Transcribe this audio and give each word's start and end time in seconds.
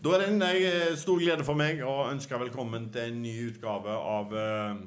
Da 0.00 0.14
er 0.16 0.22
det 0.22 0.28
en 0.30 0.42
eh, 0.46 0.94
stor 0.96 1.20
glede 1.20 1.44
for 1.44 1.58
meg 1.60 1.82
å 1.84 2.06
ønske 2.08 2.38
velkommen 2.40 2.86
til 2.92 3.10
en 3.10 3.18
ny 3.20 3.34
utgave 3.50 3.92
av 3.92 4.30
eh, 4.32 4.78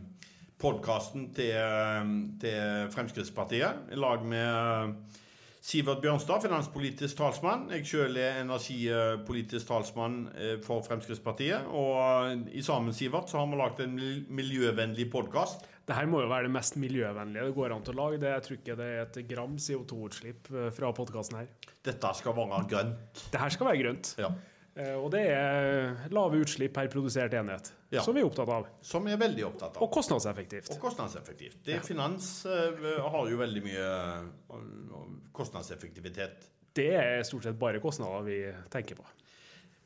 podkasten 0.58 1.28
til, 1.38 1.52
eh, 1.54 2.14
til 2.42 2.88
Fremskrittspartiet. 2.96 3.92
I 3.94 4.00
lag 4.02 4.24
med 4.26 4.48
eh, 4.50 5.20
Sivert 5.64 6.02
Bjørnstad, 6.02 6.42
finanspolitisk 6.48 7.20
talsmann. 7.20 7.68
Jeg 7.76 7.86
sjøl 7.92 8.18
er 8.18 8.40
energipolitisk 8.42 9.70
talsmann 9.70 10.18
for 10.66 10.82
Fremskrittspartiet. 10.84 11.70
Og 11.70 12.50
i 12.50 12.66
sammen, 12.66 12.92
Sivert, 12.98 13.30
så 13.30 13.40
har 13.40 13.54
vi 13.54 13.62
lagd 13.62 13.86
en 13.86 13.96
miljøvennlig 14.34 15.08
podkast. 15.14 15.70
Det 15.84 15.98
her 15.98 16.08
må 16.08 16.22
jo 16.24 16.30
være 16.32 16.48
det 16.48 16.54
mest 16.56 16.78
miljøvennlige 16.80 17.50
det 17.50 17.56
går 17.58 17.74
an 17.76 17.84
til 17.84 17.96
å 17.96 18.00
lage. 18.06 18.20
Det, 18.22 18.30
jeg 18.32 18.44
tror 18.46 18.58
ikke 18.60 18.76
det 18.80 18.88
er 18.88 19.02
et 19.04 19.18
gram 19.28 19.58
CO2-utslipp 19.60 20.50
eh, 20.54 20.70
fra 20.76 20.92
podkasten 20.96 21.42
her. 21.42 21.50
Dette 21.84 22.12
skal 22.16 22.36
være 22.38 22.64
grønt. 22.72 23.24
Det 23.34 23.42
her 23.42 23.52
skal 23.52 23.68
være 23.68 23.82
grønt. 23.82 24.14
Ja. 24.22 24.30
Eh, 24.76 24.96
Og 24.98 25.12
det 25.14 25.22
er 25.30 26.08
lave 26.10 26.40
utslipp 26.42 26.74
per 26.74 26.88
produsert 26.90 27.34
enhet, 27.38 27.72
Ja. 27.92 28.02
som 28.02 28.16
vi 28.16 28.22
er 28.22 28.26
opptatt 28.26 28.50
av. 28.50 28.68
Som 28.82 29.06
vi 29.06 29.12
er 29.14 29.18
veldig 29.22 29.46
opptatt 29.46 29.78
av. 29.78 29.84
Og 29.84 29.92
kostnadseffektivt. 29.94 30.72
Og 30.74 30.80
kostnadseffektivt. 30.82 31.60
Det, 31.64 31.80
Finans 31.86 32.46
eh, 32.46 33.00
har 33.00 33.30
jo 33.30 33.38
veldig 33.38 33.64
mye 33.64 33.84
eh, 33.86 35.04
kostnadseffektivitet. 35.32 36.50
Det 36.74 36.90
er 36.98 37.22
stort 37.24 37.44
sett 37.46 37.60
bare 37.60 37.80
kostnader 37.80 38.24
vi 38.26 38.40
tenker 38.74 38.96
på. 38.98 39.06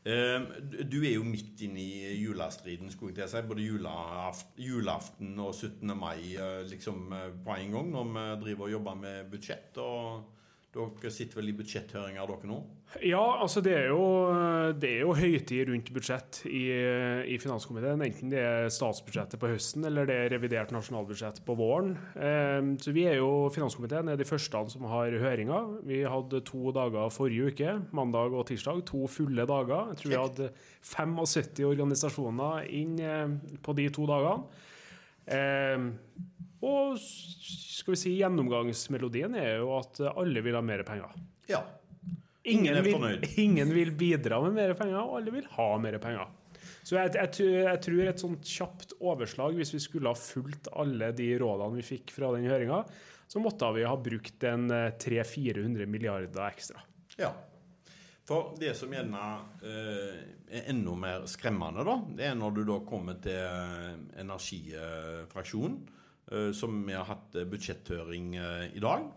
Du 0.08 1.02
er 1.04 1.17
jo 1.17 1.23
midt 1.28 1.59
inne 1.66 1.81
i 1.84 2.14
julestriden, 2.22 2.88
skulle 2.94 3.12
jeg 3.12 3.17
til 3.17 3.26
å 3.26 3.31
si. 3.34 3.42
Både 3.50 3.66
julaften, 4.56 5.34
og 5.44 5.52
17. 5.54 5.92
mai 6.00 6.38
liksom 6.70 7.09
på 7.44 7.58
en 7.58 7.72
gang, 7.76 7.90
når 7.92 8.14
vi 8.14 8.23
driver 8.45 8.64
og 8.70 8.72
jobber 8.72 8.95
med 9.02 9.30
budsjett. 9.34 9.78
og 9.84 10.23
dere 10.77 11.12
sitter 11.13 11.40
vel 11.41 11.49
i 11.52 11.55
budsjetthøringer, 11.58 12.30
dere 12.30 12.49
nå? 12.49 12.58
Ja, 13.04 13.20
altså 13.44 13.59
det 13.59 13.73
er 13.76 13.90
jo, 13.91 14.04
det 14.80 14.88
er 14.94 15.02
jo 15.03 15.12
høytid 15.17 15.67
rundt 15.67 15.90
budsjett 15.91 16.38
i, 16.48 16.62
i 17.27 17.36
finanskomiteen. 17.41 18.00
Enten 18.05 18.31
det 18.31 18.40
er 18.40 18.69
statsbudsjettet 18.72 19.42
på 19.42 19.50
høsten 19.52 19.84
eller 19.89 20.08
det 20.08 20.16
er 20.22 20.31
revidert 20.38 20.72
nasjonalbudsjett 20.72 21.42
på 21.45 21.58
våren. 21.59 21.92
Eh, 22.16 22.69
Så 22.80 22.94
vi 22.95 23.03
er 23.11 23.19
jo, 23.19 23.50
Finanskomiteen 23.53 24.08
er 24.14 24.16
de 24.22 24.28
første 24.30 24.61
som 24.72 24.88
har 24.88 25.11
høringer. 25.19 25.73
Vi 25.89 26.00
hadde 26.08 26.42
to 26.47 26.72
dager 26.75 27.12
forrige 27.12 27.52
uke, 27.52 27.75
mandag 27.91 28.31
og 28.31 28.47
tirsdag. 28.47 28.86
To 28.88 29.03
fulle 29.12 29.44
dager. 29.50 29.91
Jeg 29.91 30.00
tror 30.03 30.14
vi 30.14 30.22
hadde 30.23 30.50
75 30.94 31.66
organisasjoner 31.67 32.72
inn 32.72 32.95
eh, 33.03 33.36
på 33.67 33.75
de 33.78 33.89
to 33.91 34.08
dagene. 34.08 34.47
Eh, 36.58 36.67
og 36.67 36.97
skal 37.00 37.94
vi 37.94 38.00
si 38.02 38.16
gjennomgangsmelodien 38.17 39.36
er 39.38 39.59
jo 39.61 39.73
at 39.77 40.00
alle 40.13 40.41
vil 40.45 40.58
ha 40.58 40.61
mer 40.66 40.83
penger. 40.88 41.13
Ja. 41.50 41.61
Ingen 42.47 42.77
er 42.80 42.81
vil, 42.86 43.22
ingen 43.45 43.73
vil 43.75 43.91
bidra 44.00 44.39
med 44.45 44.55
mer 44.55 44.73
penger, 44.80 45.02
og 45.03 45.19
alle 45.22 45.33
vil 45.35 45.47
ha 45.58 45.69
mer 45.83 45.97
penger. 46.03 46.28
Så 46.88 46.95
jeg, 46.95 47.11
jeg, 47.19 47.31
tror- 47.35 47.58
jeg 47.67 47.81
tror 47.83 48.08
et 48.08 48.22
sånt 48.23 48.47
kjapt 48.47 48.94
overslag, 49.03 49.58
hvis 49.59 49.73
vi 49.75 49.81
skulle 49.83 50.08
ha 50.13 50.16
fulgt 50.17 50.69
alle 50.72 51.09
de 51.16 51.33
rådene 51.41 51.75
vi 51.81 51.83
fikk 51.83 52.13
fra 52.16 52.30
den 52.38 52.47
høringa, 52.47 52.81
så 53.28 53.41
måtte 53.44 53.67
vi 53.75 53.83
ha 53.83 53.95
brukt 54.00 54.44
en 54.47 54.69
eh, 54.72 54.94
300-400 55.03 55.85
milliarder 55.91 56.45
ekstra. 56.47 56.80
Ja. 57.19 57.33
For 58.28 58.53
det 58.59 58.73
som 58.80 58.91
gjerne 58.95 59.19
eh, 59.67 60.16
er 60.47 60.72
enda 60.72 60.95
mer 61.00 61.28
skremmende, 61.31 61.83
da, 61.88 61.97
det 62.16 62.25
er 62.31 62.39
når 62.39 62.55
du 62.55 62.63
da 62.72 62.80
kommer 62.88 63.19
til 63.23 63.35
eh, 63.35 63.91
energifraksjonen, 64.23 65.78
eh, 65.83 65.94
som 66.53 66.81
vi 66.88 66.95
har 66.97 67.08
hatt 67.08 67.36
eh, 67.36 67.47
budsjetthøring 67.47 68.36
eh, 68.36 68.66
i 68.75 68.83
dag. 68.83 69.08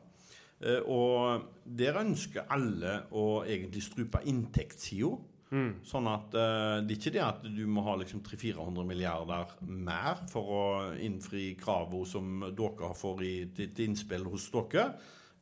Eh, 0.61 0.83
og 0.85 1.49
der 1.65 2.01
ønsker 2.03 2.49
alle 2.53 3.01
å 3.17 3.43
egentlig 3.47 3.85
strupe 3.87 4.23
inntektssida. 4.29 5.17
Sånn 5.83 6.07
at 6.07 6.35
eh, 6.39 6.77
det 6.87 6.95
er 6.95 6.99
ikke 7.01 7.15
det 7.17 7.23
at 7.27 7.47
du 7.51 7.65
må 7.67 7.83
ha 7.83 7.97
liksom 7.99 8.21
300-400 8.23 8.85
milliarder 8.87 9.55
mer 9.67 10.21
for 10.31 10.53
å 10.55 10.67
innfri 11.03 11.57
kravene 11.59 12.07
som 12.07 12.45
dere 12.55 12.93
får 12.95 13.25
i, 13.27 13.33
til, 13.57 13.73
til 13.75 13.91
innspill 13.91 14.29
hos 14.31 14.47
dere. 14.55 14.93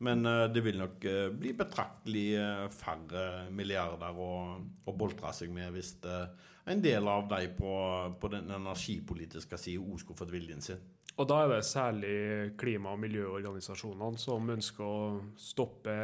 Men 0.05 0.25
eh, 0.25 0.47
det 0.49 0.63
vil 0.65 0.79
nok 0.81 1.05
eh, 1.05 1.27
bli 1.35 1.53
betraktelig 1.59 2.27
eh, 2.39 2.65
færre 2.73 3.25
milliarder 3.53 4.17
å, 4.17 4.31
å 4.57 4.95
boltre 4.97 5.35
seg 5.35 5.53
med 5.53 5.75
hvis 5.75 5.97
eh, 6.07 6.25
en 6.69 6.81
del 6.81 7.07
av 7.09 7.27
de 7.31 7.47
på, 7.57 7.73
på 8.21 8.31
den 8.31 8.49
energipolitiske 8.53 9.57
sida 9.57 9.83
òg 9.83 10.01
skulle 10.01 10.19
fått 10.19 10.33
viljen 10.33 10.61
sin. 10.63 10.81
Og 11.19 11.27
da 11.27 11.41
er 11.43 11.51
det 11.51 11.63
særlig 11.67 12.17
klima- 12.59 12.93
og 12.95 13.01
miljøorganisasjonene 13.01 14.21
som 14.21 14.51
ønsker 14.53 14.85
å 14.85 14.99
stoppe 15.35 15.95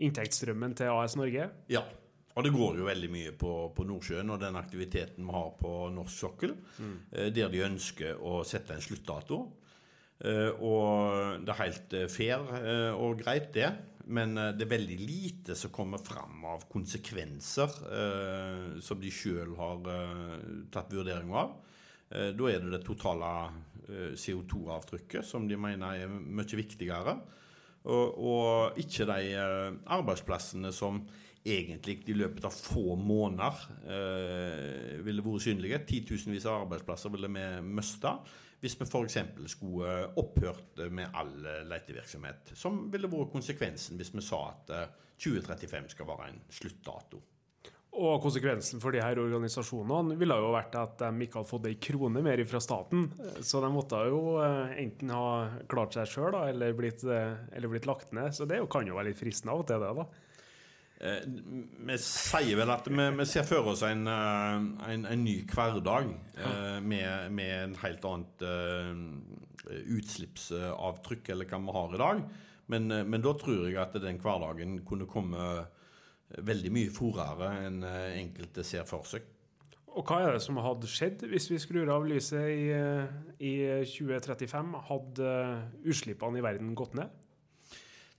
inntektsstrømmen 0.00 0.74
til 0.80 0.90
AS 0.90 1.14
Norge. 1.20 1.50
Ja. 1.70 1.84
Og 2.34 2.46
det 2.46 2.52
går 2.54 2.78
jo 2.80 2.86
veldig 2.86 3.10
mye 3.12 3.32
på, 3.36 3.52
på 3.74 3.84
Nordsjøen 3.86 4.30
og 4.32 4.40
den 4.40 4.56
aktiviteten 4.58 5.26
vi 5.26 5.34
har 5.34 5.48
på 5.58 5.72
norsk 5.92 6.24
sokkel, 6.24 6.54
mm. 6.78 6.94
der 7.36 7.50
de 7.52 7.64
ønsker 7.66 8.22
å 8.22 8.40
sette 8.46 8.76
en 8.76 8.84
sluttdato. 8.84 9.40
Eh, 10.20 10.50
og 10.60 11.40
det 11.46 11.52
er 11.54 11.62
helt 11.62 11.94
eh, 11.96 12.10
fair 12.12 12.44
eh, 12.60 12.92
og 12.92 13.22
greit, 13.22 13.52
det. 13.56 13.70
Men 14.10 14.34
det 14.34 14.64
er 14.64 14.72
veldig 14.72 14.96
lite 14.98 15.54
som 15.54 15.70
kommer 15.70 16.00
fram 16.02 16.40
av 16.50 16.64
konsekvenser 16.72 17.74
som 18.82 18.98
de 18.98 19.10
sjøl 19.14 19.52
har 19.54 19.84
tatt 20.74 20.90
vurdering 20.90 21.30
av. 21.30 21.52
Da 22.10 22.48
er 22.50 22.58
det 22.58 22.72
det 22.72 22.80
totale 22.82 23.28
eh, 23.86 24.16
CO2-avtrykket 24.18 25.22
som 25.22 25.46
de 25.46 25.54
mener 25.54 26.02
er 26.02 26.10
mye 26.10 26.58
viktigere. 26.58 27.14
Og, 27.86 28.18
og 28.18 28.82
ikke 28.82 29.06
de 29.12 29.38
arbeidsplassene 29.86 30.74
som 30.74 31.04
egentlig 31.44 32.02
i 32.08 32.16
løpet 32.16 32.44
av 32.44 32.54
få 32.54 32.96
måneder 33.00 33.64
eh, 33.88 35.00
ville 35.04 35.24
vært 35.24 35.46
synlige. 35.46 35.82
Titusenvis 35.88 36.46
av 36.50 36.66
arbeidsplasser 36.66 37.12
ville 37.14 37.32
vi 37.32 37.48
mista 37.64 38.18
hvis 38.60 38.76
vi 38.76 38.84
f.eks. 38.84 39.16
skulle 39.54 39.92
eh, 40.02 40.20
opphørt 40.20 40.82
med 40.92 41.16
all 41.16 41.32
eh, 41.48 41.62
letevirksomhet. 41.70 42.52
Som 42.58 42.86
ville 42.92 43.08
vært 43.08 43.32
konsekvensen 43.32 44.00
hvis 44.00 44.12
vi 44.12 44.24
sa 44.24 44.46
at 44.50 44.74
eh, 44.76 44.88
2035 45.20 45.92
skal 45.94 46.08
være 46.08 46.30
en 46.30 46.40
sluttdato. 46.52 47.20
Og 47.90 48.20
konsekvensen 48.22 48.78
for 48.78 48.94
de 48.94 49.00
her 49.02 49.18
organisasjonene 49.18 50.14
ville 50.18 50.36
jo 50.38 50.52
vært 50.54 50.76
at 50.78 51.00
de 51.02 51.24
ikke 51.26 51.40
hadde 51.40 51.50
fått 51.50 51.66
ei 51.66 51.78
krone 51.82 52.22
mer 52.22 52.42
fra 52.46 52.60
staten. 52.62 53.08
Så 53.42 53.58
de 53.64 53.70
måtte 53.74 53.98
jo 54.06 54.36
eh, 54.44 54.76
enten 54.84 55.10
ha 55.10 55.24
klart 55.70 55.96
seg 55.96 56.06
sjøl 56.12 56.36
eller, 56.38 56.76
eh, 56.86 57.32
eller 57.56 57.72
blitt 57.72 57.88
lagt 57.90 58.14
ned. 58.16 58.30
Så 58.36 58.46
det 58.46 58.62
kan 58.70 58.86
jo 58.86 58.94
være 58.98 59.10
litt 59.10 59.18
fristende 59.18 59.56
av 59.56 59.64
og 59.64 59.68
til, 59.68 59.82
det, 59.82 59.90
da. 59.98 60.06
Eh, 61.00 61.22
Vi 61.24 61.96
sier 62.04 62.58
vel 62.60 62.72
at 62.74 62.88
vi, 62.90 63.08
vi 63.16 63.26
ser 63.28 63.46
for 63.48 63.72
oss 63.72 63.82
en, 63.88 64.06
eh, 64.10 64.68
en, 64.92 65.06
en 65.08 65.24
ny 65.24 65.38
hverdag 65.48 66.12
ja. 66.36 66.52
med, 66.84 67.32
med 67.32 67.56
en 67.64 67.76
helt 67.80 68.04
annet 68.10 68.44
eh, 68.44 69.80
utslippsavtrykk 69.96 71.32
eller 71.32 71.48
hva 71.48 71.60
vi 71.64 71.76
har 71.78 71.94
i 71.96 72.00
dag. 72.04 72.24
Men, 72.70 72.90
eh, 72.92 73.04
men 73.04 73.24
da 73.24 73.34
tror 73.38 73.66
jeg 73.66 73.80
at 73.80 73.96
den 74.02 74.20
hverdagen 74.20 74.80
kunne 74.86 75.08
komme 75.10 75.50
veldig 76.38 76.70
mye 76.74 76.90
fortere 76.94 77.54
enn 77.66 77.82
eh, 77.86 78.18
enkelte 78.20 78.64
ser 78.66 78.86
for 78.88 79.06
seg. 79.08 79.24
Og 79.90 80.06
hva 80.06 80.20
er 80.22 80.36
det 80.36 80.42
som 80.44 80.60
hadde 80.62 80.86
skjedd 80.86 81.24
hvis 81.32 81.48
vi 81.50 81.58
skrur 81.58 81.88
av 81.90 82.04
lyset 82.06 82.46
i, 82.52 82.68
eh, 82.76 83.10
i 83.42 83.54
2035? 83.88 84.76
Hadde 84.86 85.32
eh, 85.32 85.64
utslippene 85.90 86.38
i 86.38 86.44
verden 86.44 86.76
gått 86.78 86.94
ned? 86.98 87.10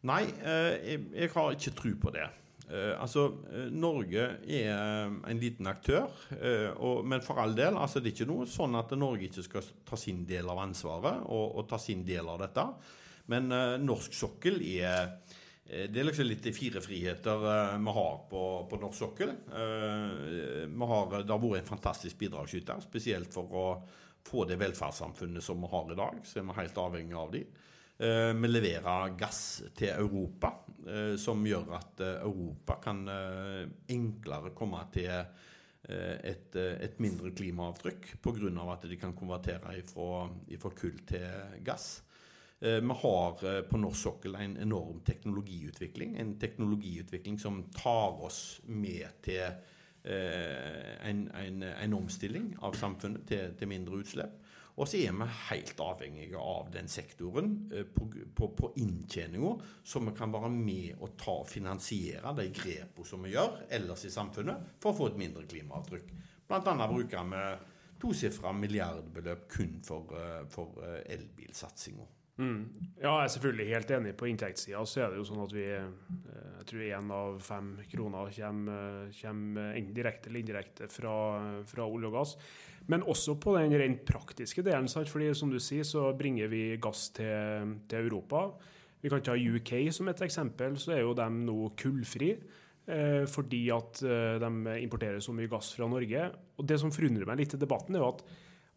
Nei, 0.10 0.26
eh, 0.42 0.74
jeg, 0.82 1.06
jeg 1.14 1.32
har 1.38 1.56
ikke 1.56 1.76
tro 1.78 1.94
på 2.04 2.14
det. 2.18 2.28
Eh, 2.72 2.94
altså, 3.02 3.26
eh, 3.52 3.68
Norge 3.76 4.24
er 4.48 4.70
eh, 4.72 5.16
en 5.28 5.40
liten 5.42 5.68
aktør, 5.68 6.08
eh, 6.38 6.70
og, 6.72 7.02
men 7.04 7.24
for 7.26 7.42
all 7.44 7.56
del, 7.58 7.76
altså, 7.76 8.00
det 8.00 8.12
er 8.12 8.16
ikke 8.16 8.30
noe 8.30 8.48
sånn 8.48 8.78
at 8.80 8.94
Norge 8.96 9.28
ikke 9.28 9.44
skal 9.44 9.66
ta 9.88 10.00
sin 10.00 10.22
del 10.30 10.48
av 10.48 10.62
ansvaret 10.64 11.26
og, 11.26 11.58
og 11.60 11.68
ta 11.68 11.80
sin 11.82 12.06
del 12.08 12.30
av 12.32 12.40
dette. 12.46 12.66
Men 13.34 13.52
eh, 13.52 13.76
norsk 13.84 14.16
sokkel 14.16 14.62
er 14.64 15.02
eh, 15.02 15.90
det 15.92 16.00
er 16.00 16.08
liksom 16.08 16.30
litt 16.30 16.46
de 16.48 16.54
fire 16.56 16.84
friheter 16.84 17.44
vi 17.44 17.96
har 17.98 18.16
på, 18.32 18.44
på 18.72 18.80
norsk 18.80 18.98
sokkel. 19.00 19.34
Har, 19.52 21.14
det 21.16 21.32
har 21.32 21.44
vært 21.44 21.62
en 21.62 21.70
fantastisk 21.70 22.18
bidragsyter, 22.20 22.82
spesielt 22.84 23.32
for 23.36 23.56
å 23.56 23.68
få 24.28 24.44
det 24.50 24.60
velferdssamfunnet 24.60 25.44
som 25.44 25.60
vi 25.64 25.70
har 25.72 25.92
i 25.92 26.00
dag. 26.00 26.24
Så 26.28 26.40
er 26.40 26.48
vi 26.48 26.58
helt 26.60 26.82
avhengig 26.82 27.20
av 27.20 27.32
de. 27.36 27.46
Eh, 28.02 28.34
Vi 28.34 28.48
leverer 28.48 29.14
gass 29.18 29.62
til 29.78 29.92
Europa, 29.94 30.56
eh, 30.88 31.16
som 31.22 31.44
gjør 31.46 31.76
at 31.78 32.02
eh, 32.02 32.22
Europa 32.26 32.80
kan 32.82 33.04
enklere 33.90 34.56
komme 34.58 34.82
til 34.94 35.12
et, 35.92 36.56
et 36.56 37.00
mindre 37.02 37.32
klimaavtrykk 37.34 38.06
pga. 38.22 38.50
at 38.72 38.84
de 38.88 38.98
kan 38.98 39.14
konvertere 39.18 39.82
fra 39.90 40.70
kull 40.78 41.00
til 41.10 41.26
gass. 41.66 42.04
Vi 42.60 42.96
har 43.02 43.64
på 43.66 43.78
norsk 43.78 44.02
sokkel 44.04 44.36
en 44.36 44.58
enorm 44.58 45.02
teknologiutvikling. 45.02 46.20
En 46.20 46.38
teknologiutvikling 46.40 47.40
som 47.40 47.64
tar 47.74 48.22
oss 48.22 48.62
med 48.66 49.10
til 49.24 49.42
en, 50.06 51.32
en, 51.34 51.64
en 51.64 51.94
omstilling 51.94 52.56
av 52.62 52.78
samfunnet 52.78 53.26
til, 53.28 53.58
til 53.58 53.68
mindre 53.68 54.04
utslipp. 54.04 54.38
Og 54.82 54.90
så 54.90 54.98
er 54.98 55.14
vi 55.14 55.28
helt 55.52 55.82
avhengige 55.84 56.42
av 56.42 56.72
den 56.74 56.88
sektoren 56.90 57.52
eh, 57.70 57.86
på, 57.86 58.08
på, 58.36 58.48
på 58.58 58.72
inntjeninga, 58.82 59.52
så 59.84 60.02
vi 60.02 60.14
kan 60.18 60.34
være 60.34 60.50
med 60.54 61.04
og 61.04 61.14
ta 61.22 61.36
og 61.44 61.50
finansiere 61.50 62.34
de 62.40 62.48
grepene 62.56 63.06
som 63.06 63.22
vi 63.22 63.36
gjør 63.36 63.60
ellers 63.78 64.08
i 64.10 64.14
samfunnet, 64.14 64.80
for 64.82 64.92
å 64.92 64.98
få 64.98 65.12
et 65.12 65.20
mindre 65.22 65.46
klimaavtrykk. 65.52 66.16
Annet 66.52 66.90
bruker 66.92 67.30
vi 67.30 67.44
tosifra 68.02 68.56
milliardbeløp 68.58 69.46
kun 69.54 69.78
for, 69.86 70.18
eh, 70.18 70.42
for 70.50 70.82
eh, 70.88 71.04
elbilsatsinga. 71.14 72.08
Mm. 72.42 72.62
Ja, 72.96 73.20
jeg 73.20 73.28
er 73.28 73.32
selvfølgelig 73.36 73.70
helt 73.70 73.92
enig. 73.94 74.16
På 74.18 74.26
inntektssida 74.26 74.82
så 74.90 75.04
er 75.04 75.12
det 75.12 75.20
jo 75.20 75.28
sånn 75.28 75.44
at 75.44 75.54
vi 75.54 75.68
Jeg 75.68 76.68
tror 76.70 76.82
én 76.86 77.12
av 77.14 77.40
fem 77.42 77.70
kroner 77.92 78.34
kommer, 78.34 79.10
kommer 79.18 79.78
enten 79.78 79.96
direkte 79.98 80.30
eller 80.30 80.44
indirekte 80.44 80.88
fra, 80.94 81.14
fra 81.68 81.86
olje 81.90 82.10
og 82.10 82.18
gass. 82.18 82.36
Men 82.92 83.06
også 83.08 83.38
på 83.40 83.56
den 83.56 83.74
rent 83.80 84.04
praktiske 84.08 84.64
delen. 84.66 84.90
Fordi 84.92 85.32
som 85.38 85.52
du 85.52 85.60
sier, 85.64 85.88
så 85.88 86.10
bringer 86.18 86.52
vi 86.52 86.64
gass 86.82 87.10
til, 87.16 87.78
til, 87.88 88.08
Europa. 88.08 88.50
Vi 89.02 89.10
kan 89.10 89.24
ta 89.24 89.38
UK 89.38 89.74
som 89.96 90.12
et 90.12 90.26
eksempel. 90.28 90.76
Så 90.82 90.98
er 90.98 91.06
jo 91.06 91.16
de 91.18 91.30
nå 91.32 91.72
kullfri. 91.80 92.36
Eh, 92.92 93.24
fordi 93.30 93.66
at 93.72 94.02
eh, 94.04 94.38
de 94.42 94.78
importerer 94.82 95.22
så 95.24 95.34
mye 95.36 95.50
gass 95.52 95.72
fra 95.78 95.88
Norge. 95.90 96.30
Og 96.58 96.68
Det 96.68 96.80
som 96.82 96.94
forundrer 96.94 97.30
meg 97.30 97.44
litt 97.44 97.56
i 97.56 97.62
debatten, 97.62 97.96
er 97.96 98.04
jo 98.04 98.14
at 98.16 98.24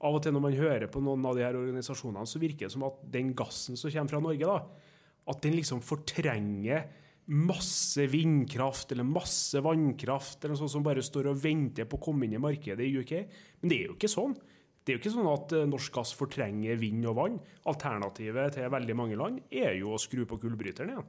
av 0.04 0.18
og 0.18 0.20
til 0.22 0.34
når 0.36 0.42
man 0.44 0.58
hører 0.58 0.90
på 0.92 1.00
noen 1.00 1.24
av 1.24 1.38
de 1.38 1.44
her 1.46 1.56
organisasjonene, 1.56 2.28
så 2.28 2.40
virker 2.42 2.66
det 2.66 2.74
som 2.74 2.84
at 2.84 2.98
den 3.14 3.32
gassen 3.36 3.78
som 3.80 3.92
kommer 3.94 4.12
fra 4.12 4.20
Norge, 4.20 4.50
da, 4.50 4.90
at 5.32 5.40
den 5.46 5.56
liksom 5.56 5.80
fortrenger 5.80 6.84
masse 7.32 8.04
vindkraft 8.12 8.92
eller 8.92 9.06
masse 9.08 9.60
vannkraft 9.64 10.42
eller 10.42 10.54
noe 10.54 10.60
sånt 10.60 10.74
som 10.74 10.84
bare 10.84 11.04
står 11.04 11.30
og 11.30 11.40
venter 11.40 11.88
på 11.88 11.96
å 11.96 12.04
komme 12.10 12.26
inn 12.26 12.36
i 12.36 12.42
markedet 12.42 12.84
i 12.84 13.00
UK. 13.00 13.14
Men 13.62 13.72
det 13.72 13.78
er 13.78 13.88
jo 13.88 13.96
ikke 13.96 14.12
sånn. 14.12 14.36
Det 14.84 14.92
er 14.92 14.98
jo 14.98 15.00
ikke 15.00 15.14
sånn 15.14 15.30
at 15.32 15.52
eh, 15.56 15.68
norsk 15.68 15.94
gass 15.96 16.12
fortrenger 16.18 16.76
vind 16.80 17.06
og 17.08 17.16
vann. 17.16 17.36
Alternativet 17.72 18.58
til 18.58 18.72
veldig 18.72 18.96
mange 18.98 19.16
land 19.16 19.40
er 19.48 19.78
jo 19.78 19.94
å 19.94 20.00
skru 20.00 20.26
på 20.28 20.36
kullbryteren 20.42 20.92
igjen. 20.92 21.06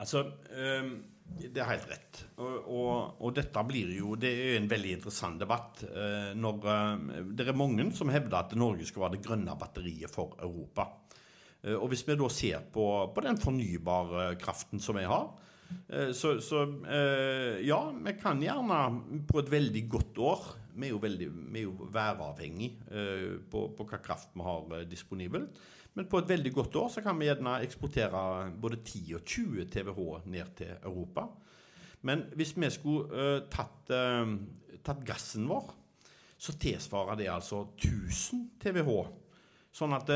Altså, 0.00 0.22
um, 0.56 0.94
det 1.36 1.60
er 1.60 1.68
helt 1.68 1.90
rett. 1.90 2.22
Og, 2.40 2.54
og, 2.72 2.94
og, 3.20 3.28
dette 3.36 3.62
blir 3.68 3.90
jo 3.92 4.14
Det 4.16 4.30
er 4.32 4.56
en 4.56 4.70
veldig 4.70 4.94
interessant 4.96 5.36
debatt. 5.40 5.84
Uh, 5.84 6.32
når 6.32 6.64
uh, 6.64 7.20
Det 7.28 7.44
er 7.44 7.60
mange 7.60 7.90
som 7.96 8.10
hevder 8.12 8.38
at 8.40 8.56
Norge 8.56 8.88
skal 8.88 9.04
være 9.04 9.18
det 9.18 9.26
grønne 9.28 9.58
batteriet 9.60 10.12
for 10.12 10.32
Europa. 10.40 10.88
Eh, 11.62 11.76
og 11.78 11.92
hvis 11.92 12.04
vi 12.06 12.18
da 12.18 12.28
ser 12.32 12.64
på, 12.74 12.86
på 13.14 13.24
den 13.24 13.38
fornybare 13.40 14.34
kraften 14.40 14.82
som 14.82 14.98
vi 14.98 15.06
har, 15.08 15.28
eh, 15.88 16.10
så, 16.16 16.34
så, 16.42 16.64
eh, 16.86 17.62
ja, 17.66 17.80
vi 17.94 18.16
kan 18.18 18.42
gjerne 18.42 18.80
på 19.28 19.42
et 19.42 19.52
veldig 19.52 19.86
godt 19.88 20.18
år 20.18 20.50
Vi 20.72 20.86
er 20.86 20.94
jo, 20.94 21.02
veldig, 21.02 21.26
vi 21.52 21.60
er 21.60 21.64
jo 21.66 21.86
væravhengig 21.92 22.70
på, 23.52 23.60
på 23.76 23.84
hva 23.84 23.98
kraft 24.00 24.30
vi 24.32 24.40
har 24.40 24.86
disponibelt. 24.88 25.58
Men 25.92 26.06
på 26.08 26.22
et 26.22 26.30
veldig 26.30 26.52
godt 26.54 26.78
år 26.80 26.86
så 26.94 27.02
kan 27.04 27.18
vi 27.20 27.26
gjerne 27.26 27.58
eksportere 27.60 28.22
både 28.56 28.78
10 28.80 29.18
og 29.18 29.20
20 29.20 29.66
TWh 29.68 30.30
ned 30.32 30.54
til 30.56 30.72
Europa. 30.78 31.26
Men 32.08 32.24
hvis 32.32 32.54
vi 32.56 32.70
skulle 32.72 33.34
tatt, 33.52 33.92
tatt 34.80 35.04
gassen 35.04 35.44
vår, 35.44 35.68
så 36.40 36.56
tilsvarer 36.56 37.20
det 37.20 37.28
altså 37.28 37.66
1000 37.76 38.48
TWh. 38.64 39.12
Sånn 39.76 39.92
at 39.92 40.08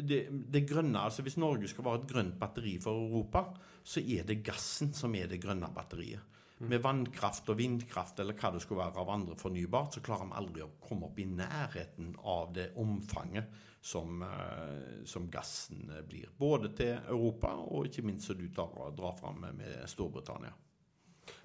det, 0.00 0.26
det, 0.30 0.62
grønne, 0.68 1.00
altså 1.00 1.24
Hvis 1.26 1.38
Norge 1.40 1.68
skal 1.68 1.84
være 1.84 2.02
et 2.02 2.08
grønt 2.10 2.38
batteri 2.40 2.76
for 2.82 3.06
Europa, 3.06 3.46
så 3.86 4.00
er 4.00 4.26
det 4.26 4.42
gassen 4.46 4.92
som 4.94 5.14
er 5.14 5.30
det 5.30 5.42
grønne 5.42 5.68
batteriet. 5.74 6.34
Mm. 6.56 6.68
Med 6.72 6.80
vannkraft 6.80 7.50
og 7.52 7.58
vindkraft 7.58 8.20
eller 8.22 8.36
hva 8.38 8.54
det 8.54 8.62
skulle 8.64 8.80
være 8.80 9.02
av 9.02 9.10
andre 9.12 9.34
fornybart, 9.36 9.92
så 9.92 10.00
klarer 10.04 10.30
vi 10.30 10.38
aldri 10.40 10.62
å 10.64 10.70
komme 10.80 11.10
opp 11.10 11.18
i 11.20 11.26
nærheten 11.28 12.14
av 12.24 12.54
det 12.56 12.70
omfanget 12.80 13.50
som, 13.84 14.22
eh, 14.22 15.04
som 15.04 15.28
gassen 15.30 15.90
blir. 16.08 16.30
Både 16.38 16.72
til 16.74 16.94
Europa 16.96 17.52
og 17.60 17.90
ikke 17.90 18.06
minst 18.08 18.30
som 18.30 18.38
du 18.40 18.48
tar, 18.48 18.72
drar 18.96 19.18
fram 19.20 19.42
med, 19.44 19.58
med 19.60 19.84
Storbritannia. 19.90 20.54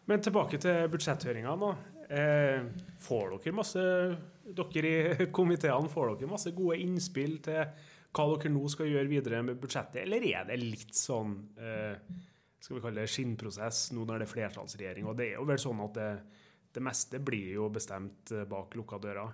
Men 0.08 0.24
tilbake 0.24 0.58
til 0.62 0.88
budsjetthøringa 0.92 1.58
nå. 1.60 1.72
Eh, 2.12 2.64
får 3.00 3.38
dere 3.38 3.56
masse 3.56 3.84
Dere 4.52 4.90
i 4.90 5.28
komiteene 5.32 5.88
får 5.88 6.10
dere 6.18 6.28
masse 6.28 6.52
gode 6.52 6.76
innspill 6.84 7.38
til 7.46 7.62
hva 8.12 8.28
dere 8.34 8.52
nå 8.52 8.68
skal 8.72 8.92
gjøre 8.92 9.10
videre 9.12 9.42
med 9.48 9.60
budsjettet, 9.62 10.04
eller 10.04 10.26
er 10.28 10.50
det 10.50 10.60
litt 10.60 10.98
sånn 10.98 11.38
eh, 11.60 11.96
skal 12.62 12.78
vi 12.78 12.84
kalle 12.84 13.02
det 13.02 13.10
skinnprosess 13.10 13.88
nå 13.96 14.04
når 14.06 14.22
det 14.22 14.28
er 14.28 14.34
flertallsregjering? 14.36 15.08
Og 15.10 15.18
det 15.18 15.32
er 15.32 15.40
jo 15.40 15.48
vel 15.50 15.62
sånn 15.62 15.80
at 15.82 15.96
det, 15.98 16.10
det 16.76 16.84
meste 16.86 17.22
blir 17.24 17.56
jo 17.56 17.72
bestemt 17.74 18.34
eh, 18.36 18.46
bak 18.50 18.76
lukka 18.78 19.00
dører? 19.02 19.32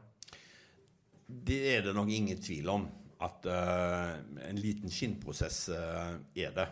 Det 1.27 1.59
er 1.74 1.88
det 1.89 1.95
nok 1.97 2.12
ingen 2.13 2.39
tvil 2.39 2.71
om. 2.71 2.88
At 3.18 3.47
uh, 3.50 4.13
en 4.45 4.59
liten 4.62 4.91
skinnprosess 4.94 5.63
uh, 5.73 6.13
er 6.38 6.51
det. 6.53 6.68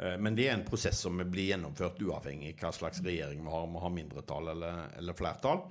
Uh, 0.00 0.16
men 0.18 0.34
det 0.34 0.46
er 0.48 0.54
en 0.56 0.64
prosess 0.66 1.02
som 1.04 1.20
blir 1.20 1.52
gjennomført 1.52 2.00
uavhengig 2.00 2.54
av 2.56 2.70
hva 2.70 2.72
slags 2.72 3.02
regjering 3.04 3.44
vi 3.44 3.52
har, 3.52 3.66
om 3.68 3.76
vi 3.76 3.82
har 3.84 3.92
mindretall 3.92 4.50
eller, 4.54 4.80
eller, 4.96 5.18
flertall. 5.18 5.66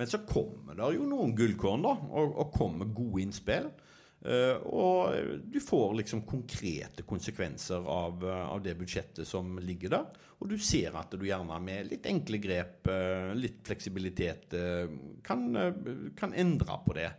Men 0.00 0.08
så 0.08 0.22
kommer 0.24 0.80
det 0.80 0.88
jo 0.96 1.06
noen 1.06 1.36
gullkorn, 1.36 1.84
da, 1.84 1.92
og, 2.08 2.34
og 2.40 2.56
kommer 2.56 2.88
gode 2.88 3.20
innspill. 3.26 3.68
Uh, 4.20 4.56
og 4.68 5.38
du 5.48 5.56
får 5.64 5.94
liksom 6.02 6.26
konkrete 6.28 7.06
konsekvenser 7.08 7.86
av, 7.88 8.24
av, 8.26 8.58
det 8.60 8.74
budsjettet 8.76 9.28
som 9.28 9.56
ligger 9.64 9.94
der. 9.94 10.26
Og 10.40 10.52
du 10.52 10.58
ser 10.60 10.96
at 10.96 11.12
du 11.16 11.24
gjerne 11.24 11.56
med 11.64 11.88
litt 11.88 12.08
enkle 12.08 12.40
grep, 12.42 12.90
uh, 12.92 13.32
litt 13.36 13.62
fleksibilitet, 13.64 14.52
kan, 15.24 15.46
kan, 16.16 16.36
endre 16.36 16.78
på 16.84 16.96
det. 16.96 17.10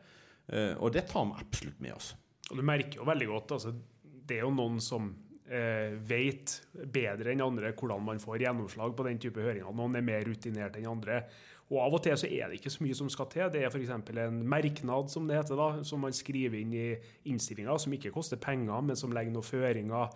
og 0.78 0.92
det 0.94 1.06
tar 1.08 1.26
vi 1.26 1.42
absolutt 1.42 1.80
med 1.80 1.94
oss. 1.96 2.14
Og 2.52 2.60
du 2.60 2.64
merker 2.68 3.00
jo 3.00 3.08
veldig 3.08 3.28
godt 3.30 3.54
altså, 3.56 3.72
Det 4.04 4.38
er 4.38 4.44
jo 4.44 4.54
noen 4.54 4.82
som 4.84 5.12
eh, 5.52 5.96
vet 6.08 6.58
bedre 6.74 7.34
enn 7.34 7.44
andre 7.46 7.74
hvordan 7.78 8.04
man 8.06 8.22
får 8.22 8.46
gjennomslag 8.46 8.96
på 8.98 9.08
den 9.08 9.22
type 9.22 9.44
høringer. 9.44 9.72
Noen 9.76 10.00
er 10.00 10.06
mer 10.06 10.26
rutinert 10.28 10.78
enn 10.80 10.90
andre. 10.92 11.24
Og 11.72 11.80
Av 11.80 11.96
og 11.96 12.02
til 12.04 12.18
så 12.20 12.28
er 12.28 12.52
det 12.52 12.60
ikke 12.60 12.74
så 12.74 12.84
mye 12.84 13.00
som 13.00 13.10
skal 13.12 13.30
til. 13.32 13.48
Det 13.54 13.64
er 13.64 13.72
f.eks. 13.72 13.94
en 13.96 14.42
merknad 14.52 15.12
som 15.12 15.28
det 15.28 15.40
heter 15.40 15.60
da, 15.60 15.70
som 15.88 16.04
man 16.04 16.16
skriver 16.16 16.60
inn 16.60 16.76
i 16.76 16.88
innstillinga, 17.32 17.78
som 17.80 17.96
ikke 17.96 18.12
koster 18.12 18.40
penger, 18.44 18.84
men 18.84 19.00
som 19.00 19.14
legger 19.16 19.32
noen 19.32 19.48
føringer 19.48 20.10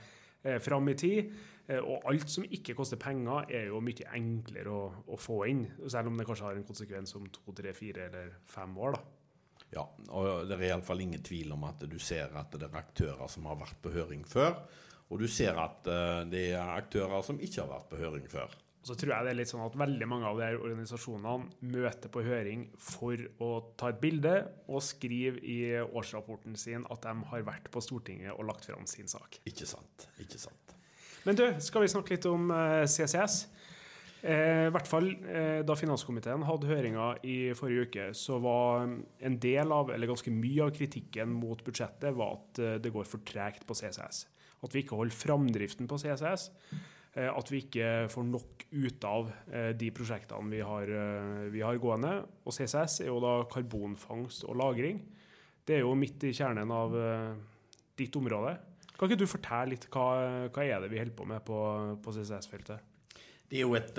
eh, 0.44 0.60
fram 0.64 0.92
i 0.92 0.98
tid. 1.00 1.32
Eh, 1.70 1.80
og 1.80 2.04
alt 2.12 2.28
som 2.30 2.44
ikke 2.44 2.76
koster 2.76 3.00
penger, 3.00 3.48
er 3.56 3.70
jo 3.72 3.80
mye 3.84 4.10
enklere 4.18 4.74
å, 4.74 4.82
å, 5.08 5.20
få 5.20 5.46
inn. 5.48 5.64
Selv 5.88 6.12
om 6.12 6.20
det 6.20 6.28
kanskje 6.28 6.50
har 6.50 6.60
en 6.60 6.68
konsekvens 6.68 7.16
om 7.16 7.30
to, 7.32 7.56
tre, 7.56 7.72
fire 7.78 8.10
eller 8.10 8.36
fem 8.52 8.76
år. 8.76 8.98
da. 8.98 9.06
Ja, 9.76 9.86
og 10.14 10.50
det 10.50 10.60
er 10.60 10.68
iallfall 10.70 11.02
ingen 11.04 11.24
tvil 11.26 11.56
om 11.56 11.64
at 11.68 11.82
du 11.90 11.98
ser 12.00 12.36
at 12.38 12.54
det 12.54 12.68
er 12.68 12.78
aktører 12.80 13.32
som 13.32 13.48
har 13.50 13.58
vært 13.64 13.80
på 13.84 13.96
høring 13.96 14.28
før, 14.28 14.60
og 15.10 15.20
du 15.22 15.26
ser 15.30 15.58
at 15.62 15.88
uh, 15.90 16.22
det 16.30 16.48
er 16.54 16.76
aktører 16.76 17.24
som 17.26 17.40
ikke 17.42 17.64
har 17.64 17.72
vært 17.72 17.90
på 17.92 18.00
høring 18.00 18.30
før. 18.30 18.54
Og 18.86 18.92
så 18.92 18.96
tror 19.02 19.16
jeg 19.16 19.26
det 19.26 19.32
er 19.32 19.38
litt 19.40 19.50
sånn 19.50 19.64
at 19.66 19.76
veldig 19.82 20.06
mange 20.06 20.30
av 20.30 20.38
de 20.38 20.46
her 20.46 20.60
organisasjonene 20.62 21.72
møter 21.74 22.12
på 22.14 22.22
høring 22.22 22.68
for 22.78 23.18
å 23.42 23.48
ta 23.82 23.90
et 23.90 23.98
bilde 24.04 24.36
og 24.70 24.84
skrive 24.86 25.42
i 25.42 25.58
årsrapporten 25.82 26.54
sin 26.54 26.86
at 26.94 27.02
de 27.02 27.16
har 27.32 27.48
vært 27.48 27.72
på 27.74 27.82
Stortinget 27.82 28.36
og 28.36 28.46
lagt 28.46 28.70
fram 28.70 28.86
sin 28.86 29.10
sak. 29.10 29.40
Ikke 29.50 29.66
sant. 29.66 30.06
Ikke 30.22 30.38
sant. 30.38 30.78
Men 31.26 31.40
du, 31.40 31.48
skal 31.66 31.82
vi 31.82 31.90
snakke 31.96 32.14
litt 32.14 32.30
om 32.30 32.54
eh, 32.54 32.86
CCS? 32.86 33.42
Eh, 34.22 34.68
I 34.68 34.74
hvert 34.74 34.90
fall 34.90 35.10
eh, 35.10 35.66
Da 35.66 35.74
finanskomiteen 35.80 36.46
hadde 36.46 36.70
høringa 36.70 37.12
i 37.26 37.40
forrige 37.58 37.90
uke, 37.90 38.10
så 38.14 38.38
var 38.44 38.86
en 38.86 39.42
del 39.42 39.74
av, 39.74 39.90
eller 39.98 40.14
ganske 40.14 40.30
mye 40.30 40.70
av 40.70 40.76
kritikken 40.78 41.34
mot 41.34 41.66
budsjettet 41.66 42.14
var 42.14 42.38
at 42.38 42.68
det 42.86 42.94
går 42.94 43.10
for 43.10 43.26
tregt 43.26 43.66
på 43.66 43.82
CCS. 43.82 44.28
At 44.62 44.78
vi 44.78 44.86
ikke 44.86 45.02
holder 45.02 45.24
framdriften 45.26 45.90
på 45.90 46.06
CCS. 46.06 46.52
Eh, 47.16 47.32
at 47.32 47.52
vi 47.52 47.62
ikke 47.64 47.90
får 48.12 48.26
nok 48.28 48.66
ut 48.76 49.06
av 49.08 49.30
eh, 49.48 49.72
de 49.80 49.88
prosjektene 49.96 50.52
vi 50.52 50.60
har, 50.68 50.90
eh, 50.92 51.46
vi 51.54 51.62
har, 51.64 51.78
gående. 51.80 52.18
Og 52.44 52.56
CCS 52.56 53.02
er 53.06 53.12
jo 53.12 53.22
da 53.24 53.38
karbonfangst 53.52 54.44
og 54.50 54.58
-lagring. 54.60 55.00
Det 55.66 55.78
er 55.78 55.86
jo 55.86 55.96
midt 55.96 56.24
i 56.28 56.34
kjernen 56.36 56.72
av 56.72 56.92
ditt 57.98 58.16
område. 58.16 58.58
Kan 59.00 59.10
ikke 59.10 59.20
du 59.20 59.26
fortelle 59.26 59.72
litt 59.72 59.88
hva, 59.90 60.50
hva 60.54 60.62
er 60.64 60.82
det 60.82 60.92
vi 60.92 61.00
holder 61.00 61.16
på 61.16 61.26
med 61.26 61.42
på, 61.42 61.58
på 62.04 62.12
CCS-feltet? 62.14 62.80
Det 63.50 63.58
er 63.58 63.62
jo 63.62 63.74
et 63.74 63.96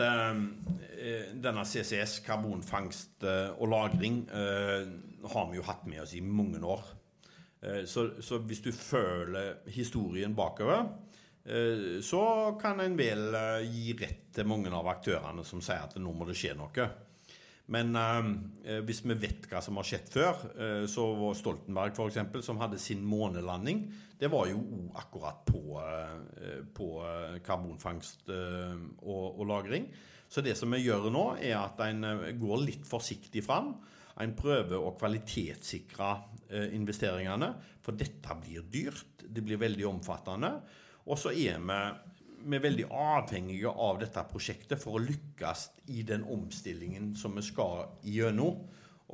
Denne 1.43 1.65
CCS, 1.65 2.21
karbonfangst 2.21 3.25
og 3.59 3.67
-lagring, 3.67 4.31
har 4.31 5.51
vi 5.51 5.57
jo 5.57 5.63
hatt 5.63 5.87
med 5.87 6.03
oss 6.03 6.15
i 6.15 6.21
mange 6.21 6.63
år. 6.63 6.85
Så, 7.85 8.23
så, 8.23 8.39
hvis 8.39 8.61
du 8.61 8.71
føler 8.71 9.55
historien 9.67 10.37
bakover, 10.37 10.87
så 12.03 12.23
kan 12.61 12.81
en 12.83 12.97
vel 12.99 13.29
eh, 13.35 13.67
gi 13.71 13.93
rett 14.01 14.33
til 14.35 14.49
mange 14.51 14.73
av 14.75 14.89
aktørene 14.91 15.45
som 15.47 15.63
sier 15.63 15.85
at 15.87 15.95
nå 16.03 16.13
må 16.13 16.27
det 16.27 16.35
skje 16.39 16.57
noe. 16.59 16.89
Men 17.75 17.97
eh, 17.99 18.81
hvis 18.87 19.03
vi 19.07 19.17
vet 19.19 19.49
hva 19.51 19.61
som 19.65 19.79
har 19.81 19.87
skjedd 19.87 20.11
før, 20.13 20.43
eh, 20.55 20.85
så 20.91 21.07
var 21.19 21.39
Stoltenberg 21.39 21.95
f.eks., 21.95 22.45
som 22.47 22.61
hadde 22.63 22.79
sin 22.83 23.03
månelanding, 23.07 23.87
det 24.17 24.31
var 24.33 24.47
jo 24.49 24.61
akkurat 24.97 25.43
på, 25.49 25.81
eh, 25.83 26.61
på 26.75 26.89
karbonfangst 27.47 28.31
og, 28.31 29.27
og, 29.27 29.45
-lagring. 29.47 29.91
Så 30.29 30.43
det 30.43 30.57
som 30.59 30.71
vi 30.75 30.83
gjør 30.83 31.11
nå, 31.11 31.37
er 31.43 31.59
at 31.59 31.83
en 31.87 32.07
går 32.39 32.65
litt 32.65 32.87
forsiktig 32.87 33.45
fram 33.47 33.77
En 34.17 34.33
prøver 34.33 34.81
å 34.81 34.95
kvalitetssikre 34.97 36.11
eh, 36.49 36.71
investeringene, 36.73 37.51
for 37.85 37.93
dette 37.93 38.37
blir 38.41 38.65
dyrt. 38.73 39.27
Det 39.29 39.43
blir 39.45 39.61
veldig 39.61 39.85
omfattende. 39.91 40.55
Og 41.07 41.19
så 41.21 41.31
er 41.31 41.61
vi, 41.63 41.79
vi 42.47 42.59
er 42.59 42.65
veldig 42.65 42.87
avhengige 42.91 43.71
av 43.71 44.01
dette 44.03 44.25
prosjektet 44.31 44.83
for 44.83 44.99
å 44.99 45.05
lykkes 45.05 45.69
i 45.95 46.03
den 46.07 46.27
omstillingen 46.27 47.13
som 47.19 47.37
vi 47.39 47.45
skal 47.47 47.87
gjennom. 48.07 48.65